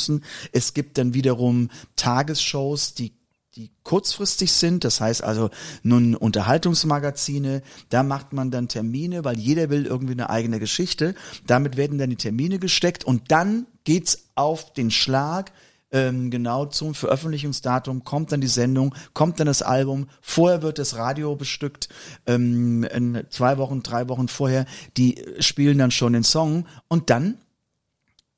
Es 0.51 0.73
gibt 0.73 0.97
dann 0.97 1.13
wiederum 1.13 1.69
Tagesshows, 1.95 2.93
die 2.93 3.13
die 3.55 3.71
kurzfristig 3.83 4.51
sind, 4.51 4.83
das 4.83 5.01
heißt 5.01 5.23
also 5.23 5.49
nun 5.81 6.15
Unterhaltungsmagazine, 6.15 7.63
da 7.89 8.03
macht 8.03 8.31
man 8.31 8.51
dann 8.51 8.67
Termine, 8.67 9.25
weil 9.25 9.39
jeder 9.39 9.69
will 9.69 9.85
irgendwie 9.85 10.13
eine 10.13 10.29
eigene 10.29 10.59
Geschichte. 10.59 11.15
Damit 11.47 11.75
werden 11.75 11.97
dann 11.97 12.11
die 12.11 12.15
Termine 12.15 12.59
gesteckt 12.59 13.03
und 13.03 13.31
dann 13.31 13.65
geht's 13.83 14.29
auf 14.35 14.71
den 14.73 14.91
Schlag 14.91 15.51
ähm, 15.91 16.29
genau 16.29 16.67
zum 16.67 16.93
Veröffentlichungsdatum. 16.93 18.03
Kommt 18.03 18.31
dann 18.31 18.41
die 18.41 18.47
Sendung, 18.47 18.93
kommt 19.13 19.39
dann 19.39 19.47
das 19.47 19.61
Album, 19.61 20.07
vorher 20.21 20.61
wird 20.61 20.77
das 20.77 20.95
Radio 20.95 21.35
bestückt, 21.35 21.89
ähm, 22.27 22.83
in 22.83 23.25
zwei 23.29 23.57
Wochen, 23.57 23.81
drei 23.81 24.07
Wochen 24.09 24.27
vorher, 24.27 24.65
die 24.95 25.21
spielen 25.39 25.79
dann 25.79 25.91
schon 25.91 26.13
den 26.13 26.23
Song 26.23 26.67
und 26.87 27.09
dann 27.09 27.39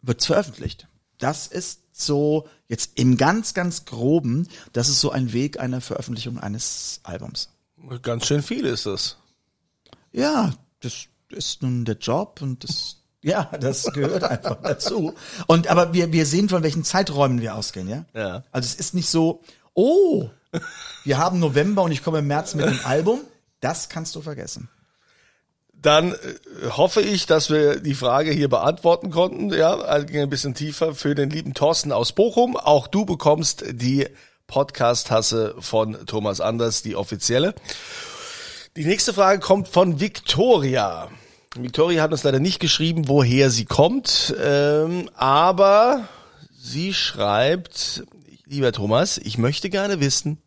wird's 0.01 0.25
veröffentlicht. 0.25 0.87
Das 1.21 1.47
ist 1.47 1.81
so, 1.93 2.47
jetzt 2.67 2.97
im 2.99 3.15
ganz, 3.15 3.53
ganz 3.53 3.85
groben, 3.85 4.47
das 4.73 4.89
ist 4.89 4.99
so 4.99 5.11
ein 5.11 5.33
Weg 5.33 5.59
einer 5.59 5.81
Veröffentlichung 5.81 6.39
eines 6.39 6.99
Albums. 7.03 7.49
Ganz 8.01 8.25
schön 8.25 8.41
viel 8.41 8.65
ist 8.65 8.85
das. 8.85 9.17
Ja, 10.11 10.53
das 10.81 11.05
ist 11.29 11.61
nun 11.61 11.85
der 11.85 11.97
Job 11.97 12.41
und 12.41 12.63
das 12.63 12.97
ja, 13.23 13.51
das 13.59 13.83
gehört 13.93 14.23
einfach 14.23 14.57
dazu. 14.63 15.13
Und 15.45 15.67
aber 15.67 15.93
wir 15.93 16.11
wir 16.11 16.25
sehen 16.25 16.49
von 16.49 16.63
welchen 16.63 16.83
Zeiträumen 16.83 17.39
wir 17.39 17.55
ausgehen, 17.55 17.87
ja? 17.87 18.05
Ja. 18.15 18.43
Also 18.51 18.65
es 18.65 18.75
ist 18.75 18.95
nicht 18.95 19.09
so, 19.09 19.43
oh, 19.75 20.29
wir 21.03 21.17
haben 21.19 21.39
November 21.39 21.83
und 21.83 21.91
ich 21.91 22.03
komme 22.03 22.19
im 22.19 22.27
März 22.27 22.55
mit 22.55 22.65
dem 22.65 22.79
Album. 22.83 23.19
Das 23.59 23.89
kannst 23.89 24.15
du 24.15 24.21
vergessen. 24.21 24.69
Dann 25.81 26.13
äh, 26.13 26.17
hoffe 26.69 27.01
ich, 27.01 27.25
dass 27.25 27.49
wir 27.49 27.79
die 27.79 27.95
Frage 27.95 28.31
hier 28.31 28.49
beantworten 28.49 29.09
konnten. 29.09 29.51
Ja, 29.51 29.75
also 29.75 30.05
ging 30.05 30.21
ein 30.21 30.29
bisschen 30.29 30.53
tiefer 30.53 30.93
für 30.93 31.15
den 31.15 31.29
lieben 31.29 31.53
Thorsten 31.53 31.91
aus 31.91 32.11
Bochum. 32.11 32.55
Auch 32.55 32.87
du 32.87 33.05
bekommst 33.05 33.63
die 33.71 34.07
Podcast-Tasse 34.47 35.55
von 35.59 36.05
Thomas 36.05 36.41
Anders, 36.41 36.83
die 36.83 36.95
offizielle. 36.95 37.55
Die 38.75 38.85
nächste 38.85 39.13
Frage 39.13 39.39
kommt 39.39 39.67
von 39.67 39.99
Victoria. 39.99 41.09
Victoria 41.55 42.03
hat 42.03 42.11
uns 42.11 42.23
leider 42.23 42.39
nicht 42.39 42.59
geschrieben, 42.59 43.07
woher 43.07 43.49
sie 43.49 43.65
kommt, 43.65 44.33
ähm, 44.41 45.09
aber 45.15 46.07
sie 46.57 46.93
schreibt, 46.93 48.03
lieber 48.45 48.71
Thomas, 48.71 49.17
ich 49.17 49.37
möchte 49.37 49.69
gerne 49.69 49.99
wissen, 49.99 50.41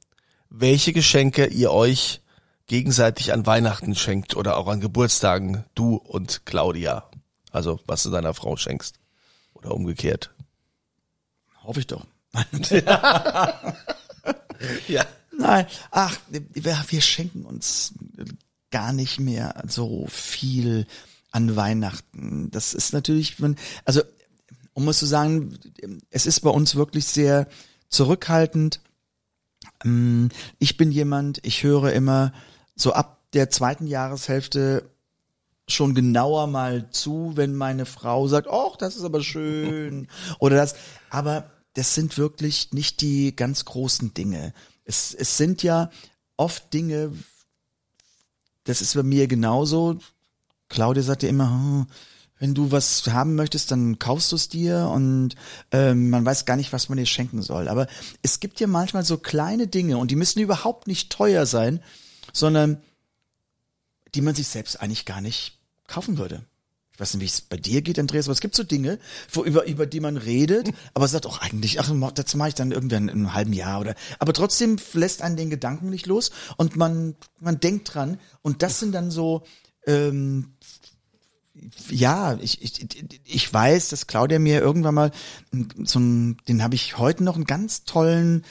welche 0.48 0.94
Geschenke 0.94 1.46
ihr 1.46 1.72
euch 1.72 2.22
gegenseitig 2.66 3.32
an 3.32 3.46
Weihnachten 3.46 3.94
schenkt 3.94 4.36
oder 4.36 4.56
auch 4.56 4.68
an 4.68 4.80
Geburtstagen, 4.80 5.64
du 5.74 5.96
und 5.96 6.46
Claudia. 6.46 7.08
Also 7.50 7.80
was 7.86 8.02
du 8.02 8.10
deiner 8.10 8.34
Frau 8.34 8.56
schenkst. 8.56 8.98
Oder 9.52 9.72
umgekehrt. 9.72 10.30
Hoffe 11.62 11.80
ich 11.80 11.86
doch. 11.86 12.06
Ja. 14.88 15.04
Nein, 15.36 15.66
ach, 15.90 16.16
wir, 16.28 16.42
wir 16.88 17.00
schenken 17.00 17.44
uns 17.44 17.92
gar 18.70 18.92
nicht 18.92 19.20
mehr 19.20 19.62
so 19.68 20.06
viel 20.08 20.86
an 21.32 21.56
Weihnachten. 21.56 22.50
Das 22.50 22.72
ist 22.72 22.92
natürlich, 22.92 23.36
also 23.84 24.02
um 24.72 24.88
es 24.88 24.98
zu 24.98 25.06
sagen, 25.06 25.58
es 26.10 26.26
ist 26.26 26.40
bei 26.40 26.50
uns 26.50 26.76
wirklich 26.76 27.06
sehr 27.06 27.48
zurückhaltend. 27.88 28.80
Ähm, 29.84 30.30
Ich 30.58 30.76
bin 30.76 30.92
jemand, 30.92 31.40
ich 31.42 31.62
höre 31.62 31.92
immer 31.92 32.32
so 32.76 32.92
ab 32.92 33.20
der 33.32 33.50
zweiten 33.50 33.86
Jahreshälfte 33.86 34.90
schon 35.68 35.94
genauer 35.94 36.46
mal 36.46 36.90
zu, 36.90 37.32
wenn 37.34 37.54
meine 37.54 37.86
Frau 37.86 38.28
sagt, 38.28 38.48
oh, 38.50 38.74
das 38.78 38.96
ist 38.96 39.04
aber 39.04 39.22
schön 39.22 40.08
oder 40.38 40.56
das. 40.56 40.74
Aber 41.10 41.50
das 41.74 41.94
sind 41.94 42.18
wirklich 42.18 42.72
nicht 42.72 43.00
die 43.00 43.34
ganz 43.34 43.64
großen 43.64 44.14
Dinge. 44.14 44.52
Es, 44.84 45.14
es 45.14 45.36
sind 45.36 45.62
ja 45.62 45.90
oft 46.36 46.72
Dinge, 46.72 47.12
das 48.64 48.82
ist 48.82 48.94
bei 48.94 49.02
mir 49.02 49.26
genauso. 49.26 49.98
Claudia 50.68 51.02
sagte 51.02 51.26
immer, 51.26 51.50
hm, 51.50 51.86
wenn 52.38 52.54
du 52.54 52.72
was 52.72 53.06
haben 53.08 53.36
möchtest, 53.36 53.70
dann 53.70 53.98
kaufst 53.98 54.32
du 54.32 54.36
es 54.36 54.48
dir 54.48 54.90
und 54.92 55.34
ähm, 55.70 56.10
man 56.10 56.26
weiß 56.26 56.44
gar 56.44 56.56
nicht, 56.56 56.72
was 56.72 56.88
man 56.88 56.98
dir 56.98 57.06
schenken 57.06 57.42
soll. 57.42 57.68
Aber 57.68 57.86
es 58.22 58.40
gibt 58.40 58.60
ja 58.60 58.66
manchmal 58.66 59.04
so 59.04 59.18
kleine 59.18 59.66
Dinge 59.66 59.98
und 59.98 60.10
die 60.10 60.16
müssen 60.16 60.40
überhaupt 60.40 60.86
nicht 60.86 61.10
teuer 61.10 61.46
sein, 61.46 61.80
sondern 62.34 62.82
die 64.14 64.20
man 64.20 64.34
sich 64.34 64.48
selbst 64.48 64.80
eigentlich 64.80 65.06
gar 65.06 65.22
nicht 65.22 65.58
kaufen 65.88 66.18
würde. 66.18 66.44
Ich 66.92 67.00
weiß 67.00 67.14
nicht, 67.14 67.22
wie 67.22 67.26
es 67.26 67.40
bei 67.40 67.56
dir 67.56 67.82
geht, 67.82 67.98
Andreas, 67.98 68.26
aber 68.26 68.34
es 68.34 68.40
gibt 68.40 68.54
so 68.54 68.62
Dinge, 68.62 69.00
wo 69.32 69.42
über, 69.42 69.66
über 69.66 69.84
die 69.84 69.98
man 69.98 70.16
redet, 70.16 70.70
aber 70.94 71.08
sagt 71.08 71.26
auch 71.26 71.40
eigentlich, 71.40 71.80
ach, 71.80 71.90
das 72.14 72.34
mache 72.36 72.50
ich 72.50 72.54
dann 72.54 72.70
irgendwann 72.70 73.08
in 73.08 73.16
einem 73.16 73.34
halben 73.34 73.52
Jahr 73.52 73.80
oder, 73.80 73.96
aber 74.20 74.32
trotzdem 74.32 74.76
lässt 74.92 75.20
einen 75.20 75.36
den 75.36 75.50
Gedanken 75.50 75.90
nicht 75.90 76.06
los 76.06 76.30
und 76.56 76.76
man, 76.76 77.16
man 77.40 77.58
denkt 77.58 77.92
dran 77.92 78.20
und 78.42 78.62
das 78.62 78.78
sind 78.78 78.92
dann 78.92 79.10
so, 79.10 79.42
ähm, 79.86 80.54
ja, 81.88 82.38
ich, 82.40 82.62
ich, 82.62 83.04
ich 83.24 83.52
weiß, 83.52 83.88
dass 83.88 84.06
Claudia 84.06 84.38
mir 84.38 84.60
irgendwann 84.60 84.94
mal 84.94 85.10
so 85.82 85.98
ein, 85.98 86.36
den 86.46 86.62
habe 86.62 86.76
ich 86.76 86.96
heute 86.98 87.24
noch 87.24 87.34
einen 87.34 87.44
ganz 87.44 87.84
tollen, 87.84 88.44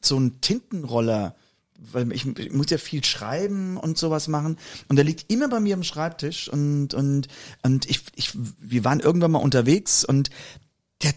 so 0.00 0.16
einen 0.16 0.40
Tintenroller, 0.40 1.36
weil 1.78 2.12
ich, 2.12 2.26
ich 2.38 2.52
muss 2.52 2.70
ja 2.70 2.78
viel 2.78 3.04
schreiben 3.04 3.76
und 3.76 3.98
sowas 3.98 4.28
machen. 4.28 4.58
Und 4.88 4.96
der 4.96 5.04
liegt 5.04 5.30
immer 5.30 5.48
bei 5.48 5.60
mir 5.60 5.74
am 5.74 5.82
Schreibtisch 5.82 6.48
und 6.48 6.94
und 6.94 7.28
und 7.62 7.88
ich, 7.88 8.02
ich 8.14 8.32
wir 8.34 8.84
waren 8.84 9.00
irgendwann 9.00 9.32
mal 9.32 9.38
unterwegs 9.38 10.04
und 10.04 10.30
der 11.02 11.12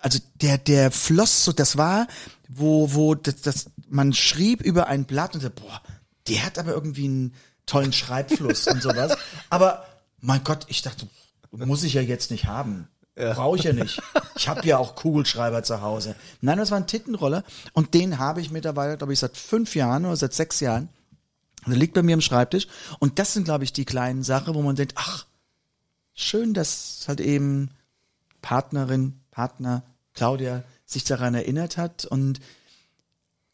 also 0.00 0.18
der 0.40 0.58
der 0.58 0.90
floss 0.90 1.44
so 1.44 1.52
das 1.52 1.76
war 1.76 2.06
wo 2.48 2.94
wo 2.94 3.14
das, 3.14 3.40
das 3.42 3.70
man 3.88 4.12
schrieb 4.12 4.62
über 4.62 4.86
ein 4.86 5.04
Blatt 5.04 5.34
und 5.34 5.40
so, 5.40 5.50
boah 5.50 5.82
der 6.28 6.44
hat 6.44 6.58
aber 6.58 6.72
irgendwie 6.72 7.04
einen 7.04 7.34
tollen 7.66 7.92
Schreibfluss 7.92 8.66
und 8.66 8.82
sowas. 8.82 9.16
Aber 9.50 9.86
mein 10.20 10.42
Gott 10.42 10.66
ich 10.68 10.82
dachte 10.82 11.06
muss 11.52 11.84
ich 11.84 11.94
ja 11.94 12.02
jetzt 12.02 12.30
nicht 12.30 12.46
haben 12.46 12.88
Brauche 13.16 13.56
ich 13.56 13.64
ja 13.64 13.72
nicht. 13.72 14.02
Ich 14.36 14.46
habe 14.46 14.66
ja 14.66 14.76
auch 14.76 14.94
Kugelschreiber 14.94 15.62
zu 15.62 15.80
Hause. 15.80 16.14
Nein, 16.42 16.58
das 16.58 16.70
war 16.70 16.78
ein 16.78 16.86
Tittenroller 16.86 17.44
und 17.72 17.94
den 17.94 18.18
habe 18.18 18.42
ich 18.42 18.50
mittlerweile, 18.50 18.98
glaube 18.98 19.14
ich, 19.14 19.18
seit 19.18 19.38
fünf 19.38 19.74
Jahren 19.74 20.04
oder 20.04 20.16
seit 20.16 20.34
sechs 20.34 20.60
Jahren. 20.60 20.90
Der 21.66 21.76
liegt 21.76 21.94
bei 21.94 22.02
mir 22.02 22.14
am 22.14 22.20
Schreibtisch. 22.20 22.68
Und 22.98 23.18
das 23.18 23.32
sind, 23.32 23.44
glaube 23.44 23.64
ich, 23.64 23.72
die 23.72 23.86
kleinen 23.86 24.22
Sachen, 24.22 24.54
wo 24.54 24.62
man 24.62 24.76
denkt, 24.76 24.92
ach, 24.96 25.26
schön, 26.14 26.54
dass 26.54 27.04
halt 27.08 27.20
eben 27.20 27.70
Partnerin, 28.42 29.18
Partner, 29.30 29.82
Claudia 30.12 30.62
sich 30.84 31.04
daran 31.04 31.34
erinnert 31.34 31.76
hat. 31.76 32.04
Und 32.04 32.40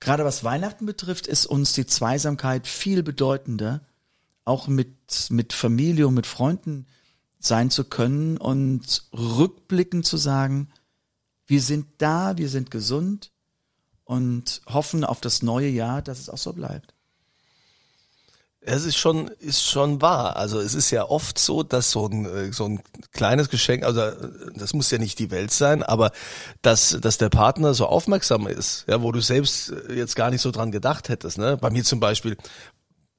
gerade 0.01 0.25
was 0.25 0.44
Weihnachten 0.44 0.87
betrifft, 0.87 1.27
ist 1.27 1.46
uns 1.46 1.72
die 1.72 1.87
Zweisamkeit 1.87 2.66
viel 2.66 3.03
bedeutender, 3.03 3.81
auch 4.44 4.66
mit, 4.66 4.96
mit 5.31 5.53
Familie 5.53 6.09
und 6.09 6.14
mit 6.14 6.27
Freunden 6.27 6.87
sein 7.44 7.70
zu 7.70 7.85
können 7.85 8.37
und 8.37 9.05
rückblickend 9.12 10.07
zu 10.07 10.16
sagen, 10.16 10.68
wir 11.46 11.61
sind 11.61 11.87
da, 11.98 12.37
wir 12.37 12.48
sind 12.48 12.70
gesund 12.70 13.33
und 14.05 14.62
hoffen 14.66 15.05
auf 15.05 15.20
das 15.20 15.42
neue 15.42 15.68
Jahr, 15.68 16.02
dass 16.02 16.20
es 16.20 16.28
auch 16.28 16.38
so 16.38 16.52
bleibt. 16.52 16.94
Es 18.64 18.85
ist 18.85 18.96
schon, 18.96 19.26
ist 19.40 19.64
schon 19.64 20.00
wahr. 20.00 20.37
Also 20.37 20.61
es 20.61 20.76
ist 20.76 20.92
ja 20.92 21.09
oft 21.09 21.37
so, 21.37 21.64
dass 21.64 21.90
so 21.90 22.07
ein, 22.07 22.26
äh, 22.26 22.52
so 22.52 22.66
ein 22.66 22.81
kleines 23.11 23.48
Geschenk, 23.48 23.83
also 23.83 24.00
äh, 24.02 24.14
das 24.55 24.72
muss 24.72 24.88
ja 24.92 24.98
nicht 24.98 25.18
die 25.18 25.33
Welt 25.33 25.50
sein, 25.50 25.83
aber 25.83 26.12
dass, 26.62 26.96
dass 27.00 27.18
der 27.18 27.28
Partner 27.28 27.74
so 27.74 27.87
aufmerksam 27.87 28.46
ist, 28.46 28.85
ja, 28.87 29.02
wo 29.02 29.11
du 29.11 29.20
selbst 29.20 29.72
äh, 29.72 29.94
jetzt 29.94 30.14
gar 30.14 30.31
nicht 30.31 30.42
so 30.42 30.52
dran 30.52 30.70
gedacht 30.70 31.09
hättest. 31.09 31.38
Ne? 31.38 31.57
Bei 31.57 31.70
mir 31.70 31.83
zum 31.83 31.98
Beispiel 31.98 32.37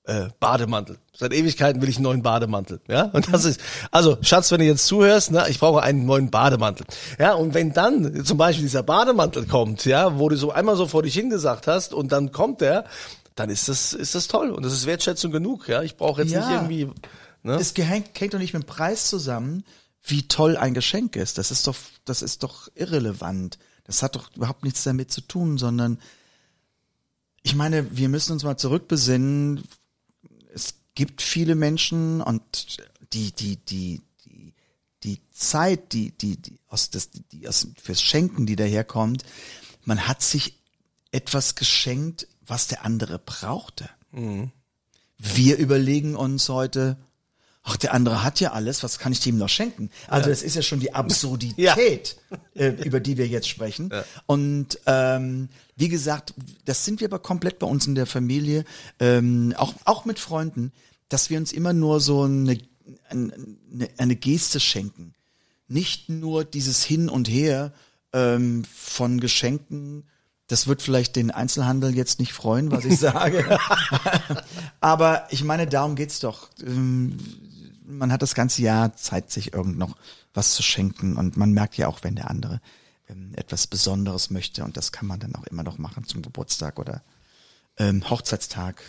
äh, 0.06 0.28
Bademantel. 0.40 0.98
Seit 1.16 1.32
Ewigkeiten 1.34 1.82
will 1.82 1.88
ich 1.90 1.96
einen 1.98 2.04
neuen 2.04 2.22
Bademantel. 2.24 2.82
Ja, 2.90 3.04
und 3.06 3.32
das 3.34 3.46
ist, 3.46 3.62
also 3.92 4.18
Schatz, 4.22 4.52
wenn 4.52 4.60
du 4.60 4.66
jetzt 4.66 4.86
zuhörst, 4.86 5.32
ne, 5.32 5.46
ich 5.50 5.60
brauche 5.60 5.82
einen 5.82 6.06
neuen 6.06 6.30
Bademantel. 6.30 6.86
Ja, 7.20 7.34
und 7.34 7.54
wenn 7.54 7.72
dann 7.72 8.26
zum 8.26 8.38
Beispiel 8.38 8.64
dieser 8.64 8.84
Bademantel 8.84 9.46
kommt, 9.46 9.86
ja, 9.86 10.20
wo 10.20 10.28
du 10.30 10.36
so 10.36 10.52
einmal 10.52 10.76
so 10.76 10.88
vor 10.88 11.04
dich 11.04 11.14
hingesagt 11.14 11.68
hast 11.68 11.94
und 11.94 12.12
dann 12.12 12.32
kommt 12.32 12.62
der, 12.62 12.86
dann 13.36 13.50
ist 13.50 13.70
das, 13.70 13.94
ist 13.94 14.14
das 14.16 14.28
toll 14.28 14.52
und 14.52 14.64
das 14.66 14.74
ist 14.74 14.86
Wertschätzung 14.86 15.32
genug. 15.32 15.68
Ja, 15.70 15.82
ich 15.84 15.96
brauche 15.96 16.22
jetzt 16.24 16.32
Ja. 16.32 16.40
nicht 16.42 16.52
irgendwie. 16.52 16.90
Ne? 17.44 17.56
Es 17.56 17.74
hängt, 17.76 18.20
hängt 18.20 18.34
doch 18.34 18.40
nicht 18.40 18.54
mit 18.54 18.64
dem 18.64 18.68
Preis 18.68 19.10
zusammen, 19.10 19.64
wie 20.04 20.28
toll 20.28 20.58
ein 20.58 20.74
Geschenk 20.74 21.16
ist. 21.16 21.38
Das 21.38 21.50
ist 21.52 21.66
doch, 21.68 21.76
das 22.06 22.22
ist 22.22 22.44
doch 22.44 22.68
irrelevant. 22.76 23.58
Das 23.86 24.04
hat 24.04 24.16
doch 24.16 24.30
überhaupt 24.36 24.64
nichts 24.64 24.84
damit 24.84 25.12
zu 25.12 25.22
tun, 25.22 25.58
sondern 25.58 26.00
ich 27.42 27.56
meine, 27.56 27.96
wir 27.98 28.10
müssen 28.10 28.34
uns 28.34 28.44
mal 28.44 28.58
zurückbesinnen. 28.58 29.64
Gibt 30.96 31.22
viele 31.22 31.56
Menschen 31.56 32.22
und 32.22 32.78
die, 33.14 33.32
die, 33.32 33.58
die, 33.58 34.02
die, 34.26 34.54
die 35.04 35.20
Zeit, 35.32 35.94
die, 35.94 36.12
die, 36.12 36.38
die 36.38 36.60
aus 36.68 36.90
das, 36.90 37.10
die 37.32 37.48
aus 37.48 37.68
fürs 37.82 38.02
Schenken, 38.02 38.46
die 38.46 38.56
daherkommt, 38.56 39.24
man 39.84 40.08
hat 40.08 40.22
sich 40.22 40.60
etwas 41.12 41.56
geschenkt, 41.56 42.28
was 42.42 42.68
der 42.68 42.86
andere 42.86 43.20
brauchte. 43.20 43.90
Wir 45.18 45.58
überlegen 45.58 46.16
uns 46.16 46.50
heute, 46.50 46.98
ach, 47.64 47.78
der 47.78 47.94
andere 47.94 48.24
hat 48.24 48.40
ja 48.40 48.52
alles, 48.52 48.84
was 48.84 49.00
kann 49.00 49.12
ich 49.12 49.20
dem 49.20 49.38
noch 49.38 49.50
schenken? 49.50 49.90
Also 50.08 50.30
das 50.30 50.42
ist 50.42 50.56
ja 50.56 50.62
schon 50.62 50.80
die 50.80 50.94
Absurdität, 50.96 52.18
äh, 52.56 52.70
über 52.84 53.00
die 53.00 53.18
wir 53.18 53.28
jetzt 53.28 53.48
sprechen. 53.48 53.92
Und 54.26 54.80
ähm, 54.86 55.50
wie 55.76 55.90
gesagt, 55.90 56.34
das 56.66 56.86
sind 56.86 57.00
wir 57.00 57.08
aber 57.08 57.20
komplett 57.20 57.60
bei 57.60 57.68
uns 57.68 57.88
in 57.88 57.96
der 57.96 58.06
Familie, 58.06 58.64
ähm, 59.00 59.54
auch, 59.58 59.74
auch 59.86 60.06
mit 60.06 60.20
Freunden, 60.20 60.72
dass 61.10 61.30
wir 61.30 61.38
uns 61.38 61.52
immer 61.52 61.74
nur 61.74 62.00
so 62.00 62.24
eine, 62.24 62.58
eine, 63.10 63.34
eine 63.98 64.16
Geste 64.16 64.60
schenken. 64.60 65.14
Nicht 65.68 66.10
nur 66.10 66.44
dieses 66.46 66.84
Hin 66.84 67.10
und 67.10 67.30
Her, 67.30 67.74
ähm, 68.14 68.64
von 68.74 69.20
Geschenken. 69.20 70.06
Das 70.48 70.68
wird 70.68 70.82
vielleicht 70.82 71.16
den 71.16 71.32
Einzelhandel 71.32 71.96
jetzt 71.96 72.20
nicht 72.20 72.34
freuen, 72.34 72.72
was 72.72 72.86
ich 72.86 73.00
sage. 73.00 73.58
Aber 74.80 75.28
ich 75.32 75.44
meine, 75.44 75.68
darum 75.68 75.96
geht's 75.96 76.20
doch. 76.20 76.50
Ähm, 76.62 77.18
Man 77.86 78.12
hat 78.12 78.22
das 78.22 78.36
ganze 78.36 78.62
Jahr 78.62 78.96
Zeit, 78.96 79.32
sich 79.32 79.54
irgend 79.54 79.78
noch 79.78 79.98
was 80.34 80.54
zu 80.54 80.64
schenken. 80.64 81.18
Und 81.18 81.38
man 81.38 81.52
merkt 81.52 81.76
ja 81.78 81.88
auch, 81.88 82.04
wenn 82.04 82.16
der 82.16 82.30
andere 82.30 82.62
ähm, 83.10 83.34
etwas 83.36 83.68
Besonderes 83.68 84.30
möchte. 84.30 84.64
Und 84.64 84.78
das 84.78 84.92
kann 84.92 85.08
man 85.08 85.20
dann 85.20 85.36
auch 85.36 85.46
immer 85.46 85.64
noch 85.64 85.78
machen 85.78 86.06
zum 86.06 86.22
Geburtstag 86.22 86.80
oder 86.80 87.02
ähm, 87.78 88.10
Hochzeitstag, 88.10 88.82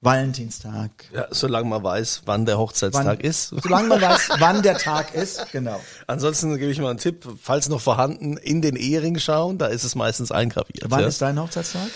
Valentinstag. 0.00 0.90
Ja, 1.14 1.28
solange 1.30 1.68
man 1.68 1.82
weiß, 1.82 2.22
wann 2.26 2.44
der 2.44 2.58
Hochzeitstag 2.58 3.06
Wann- 3.06 3.20
ist. 3.20 3.48
Solange 3.48 3.88
man 3.88 4.02
weiß, 4.02 4.28
wann 4.38 4.62
der 4.62 4.76
Tag 4.76 5.14
ist, 5.14 5.50
genau. 5.50 5.80
Ansonsten 6.06 6.58
gebe 6.58 6.70
ich 6.70 6.78
mal 6.78 6.90
einen 6.90 6.98
Tipp, 6.98 7.26
falls 7.40 7.70
noch 7.70 7.80
vorhanden, 7.80 8.36
in 8.36 8.60
den 8.60 8.76
Ehering 8.76 9.18
schauen, 9.18 9.56
da 9.56 9.66
ist 9.66 9.84
es 9.84 9.94
meistens 9.94 10.30
eingraviert. 10.30 10.90
Wann 10.90 11.00
ja. 11.00 11.06
ist 11.06 11.22
dein 11.22 11.40
Hochzeitstag? 11.40 11.88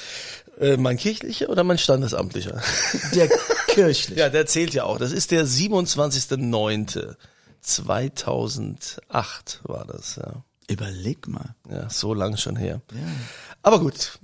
äh, 0.59 0.77
mein 0.77 0.97
kirchlicher 0.97 1.49
oder 1.51 1.65
mein 1.65 1.79
standesamtlicher? 1.79 2.61
Der 3.15 3.29
kirchliche. 3.69 4.19
ja, 4.19 4.29
der 4.29 4.47
zählt 4.47 4.75
ja 4.75 4.85
auch. 4.85 4.99
Das 4.99 5.13
ist 5.13 5.31
der 5.31 5.47
27.09. 5.47 7.15
2008 7.61 9.61
war 9.65 9.85
das, 9.85 10.17
ja. 10.17 10.45
Überleg 10.69 11.27
mal. 11.27 11.55
Ja, 11.69 11.89
so 11.89 12.15
lang 12.15 12.37
schon 12.37 12.57
her. 12.57 12.81
Aber 13.63 13.81
gut, 13.81 14.19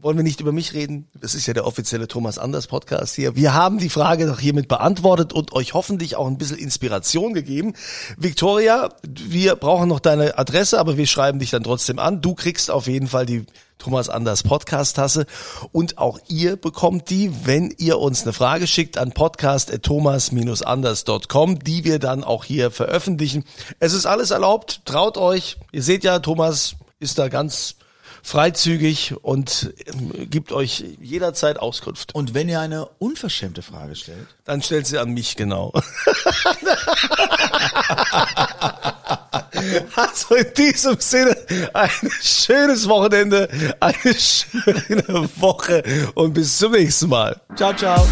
wollen 0.00 0.16
wir 0.16 0.24
nicht 0.24 0.40
über 0.40 0.52
mich 0.52 0.74
reden? 0.74 1.08
Das 1.20 1.34
ist 1.34 1.46
ja 1.46 1.54
der 1.54 1.66
offizielle 1.66 2.06
Thomas 2.06 2.38
Anders 2.38 2.68
Podcast 2.68 3.16
hier. 3.16 3.34
Wir 3.36 3.54
haben 3.54 3.78
die 3.78 3.88
Frage 3.88 4.26
doch 4.26 4.38
hiermit 4.38 4.68
beantwortet 4.68 5.32
und 5.32 5.52
euch 5.52 5.74
hoffentlich 5.74 6.14
auch 6.16 6.28
ein 6.28 6.38
bisschen 6.38 6.58
Inspiration 6.58 7.34
gegeben. 7.34 7.74
Victoria, 8.16 8.90
wir 9.06 9.56
brauchen 9.56 9.88
noch 9.88 9.98
deine 10.00 10.38
Adresse, 10.38 10.78
aber 10.78 10.96
wir 10.96 11.08
schreiben 11.08 11.40
dich 11.40 11.50
dann 11.50 11.64
trotzdem 11.64 11.98
an. 11.98 12.22
Du 12.22 12.34
kriegst 12.34 12.70
auf 12.70 12.86
jeden 12.86 13.08
Fall 13.08 13.26
die 13.26 13.44
Thomas 13.78 14.08
Anders 14.08 14.42
Podcast 14.42 14.96
Tasse 14.96 15.26
und 15.72 15.98
auch 15.98 16.18
ihr 16.28 16.56
bekommt 16.56 17.10
die, 17.10 17.30
wenn 17.44 17.74
ihr 17.78 17.98
uns 17.98 18.22
eine 18.22 18.32
Frage 18.32 18.66
schickt 18.66 18.96
an 18.98 19.12
podcast@thomas-anders.com, 19.12 21.58
die 21.60 21.84
wir 21.84 21.98
dann 21.98 22.24
auch 22.24 22.44
hier 22.44 22.70
veröffentlichen. 22.70 23.44
Es 23.78 23.92
ist 23.92 24.06
alles 24.06 24.30
erlaubt, 24.30 24.82
traut 24.84 25.16
euch. 25.16 25.58
Ihr 25.72 25.82
seht 25.82 26.04
ja, 26.04 26.18
Thomas 26.18 26.74
ist 27.00 27.18
da 27.18 27.28
ganz 27.28 27.76
freizügig 28.22 29.14
und 29.22 29.72
ähm, 29.86 30.30
gibt 30.30 30.52
euch 30.52 30.84
jederzeit 31.00 31.58
Auskunft. 31.58 32.14
Und 32.14 32.34
wenn 32.34 32.48
ihr 32.48 32.60
eine 32.60 32.86
unverschämte 32.98 33.62
Frage 33.62 33.96
stellt, 33.96 34.26
Dann 34.44 34.62
stellt 34.62 34.86
sie 34.86 34.98
an 34.98 35.10
mich, 35.10 35.36
genau. 35.36 35.72
Also 39.96 40.36
in 40.36 40.54
diesem 40.56 41.00
Sinne 41.00 41.36
ein 41.74 41.90
schönes 42.20 42.88
Wochenende, 42.88 43.48
eine 43.80 44.14
schöne 44.14 45.28
Woche 45.36 45.82
und 46.14 46.34
bis 46.34 46.58
zum 46.58 46.72
nächsten 46.72 47.08
Mal. 47.08 47.40
ciao, 47.56 47.74
ciao. 47.74 48.06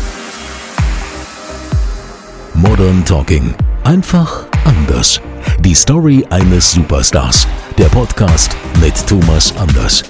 Modern 2.54 3.04
Talking. 3.04 3.54
Einfach 3.84 4.46
anders. 4.64 5.20
Die 5.60 5.74
Story 5.74 6.24
eines 6.30 6.70
Superstars. 6.70 7.46
Der 7.78 7.88
Podcast 7.88 8.56
mit 8.80 8.94
Thomas 9.06 9.54
Anders. 9.56 10.04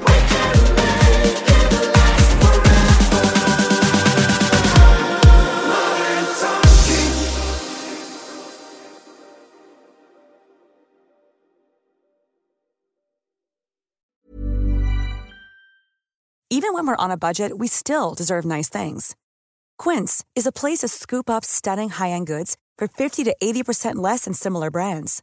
Even 16.49 16.72
when 16.72 16.87
we're 16.87 16.96
on 16.96 17.11
a 17.11 17.16
budget, 17.16 17.59
we 17.59 17.66
still 17.68 18.14
deserve 18.14 18.44
nice 18.44 18.68
things. 18.68 19.14
Quince 19.79 20.25
is 20.35 20.46
a 20.46 20.53
place 20.53 20.79
to 20.79 20.88
scoop 20.88 21.29
up 21.29 21.44
stunning 21.44 21.90
high-end 21.90 22.27
goods 22.27 22.57
for 22.79 22.88
50 22.88 23.25
to 23.25 23.37
80% 23.42 23.96
less 23.96 24.25
than 24.25 24.33
similar 24.33 24.70
brands. 24.70 25.22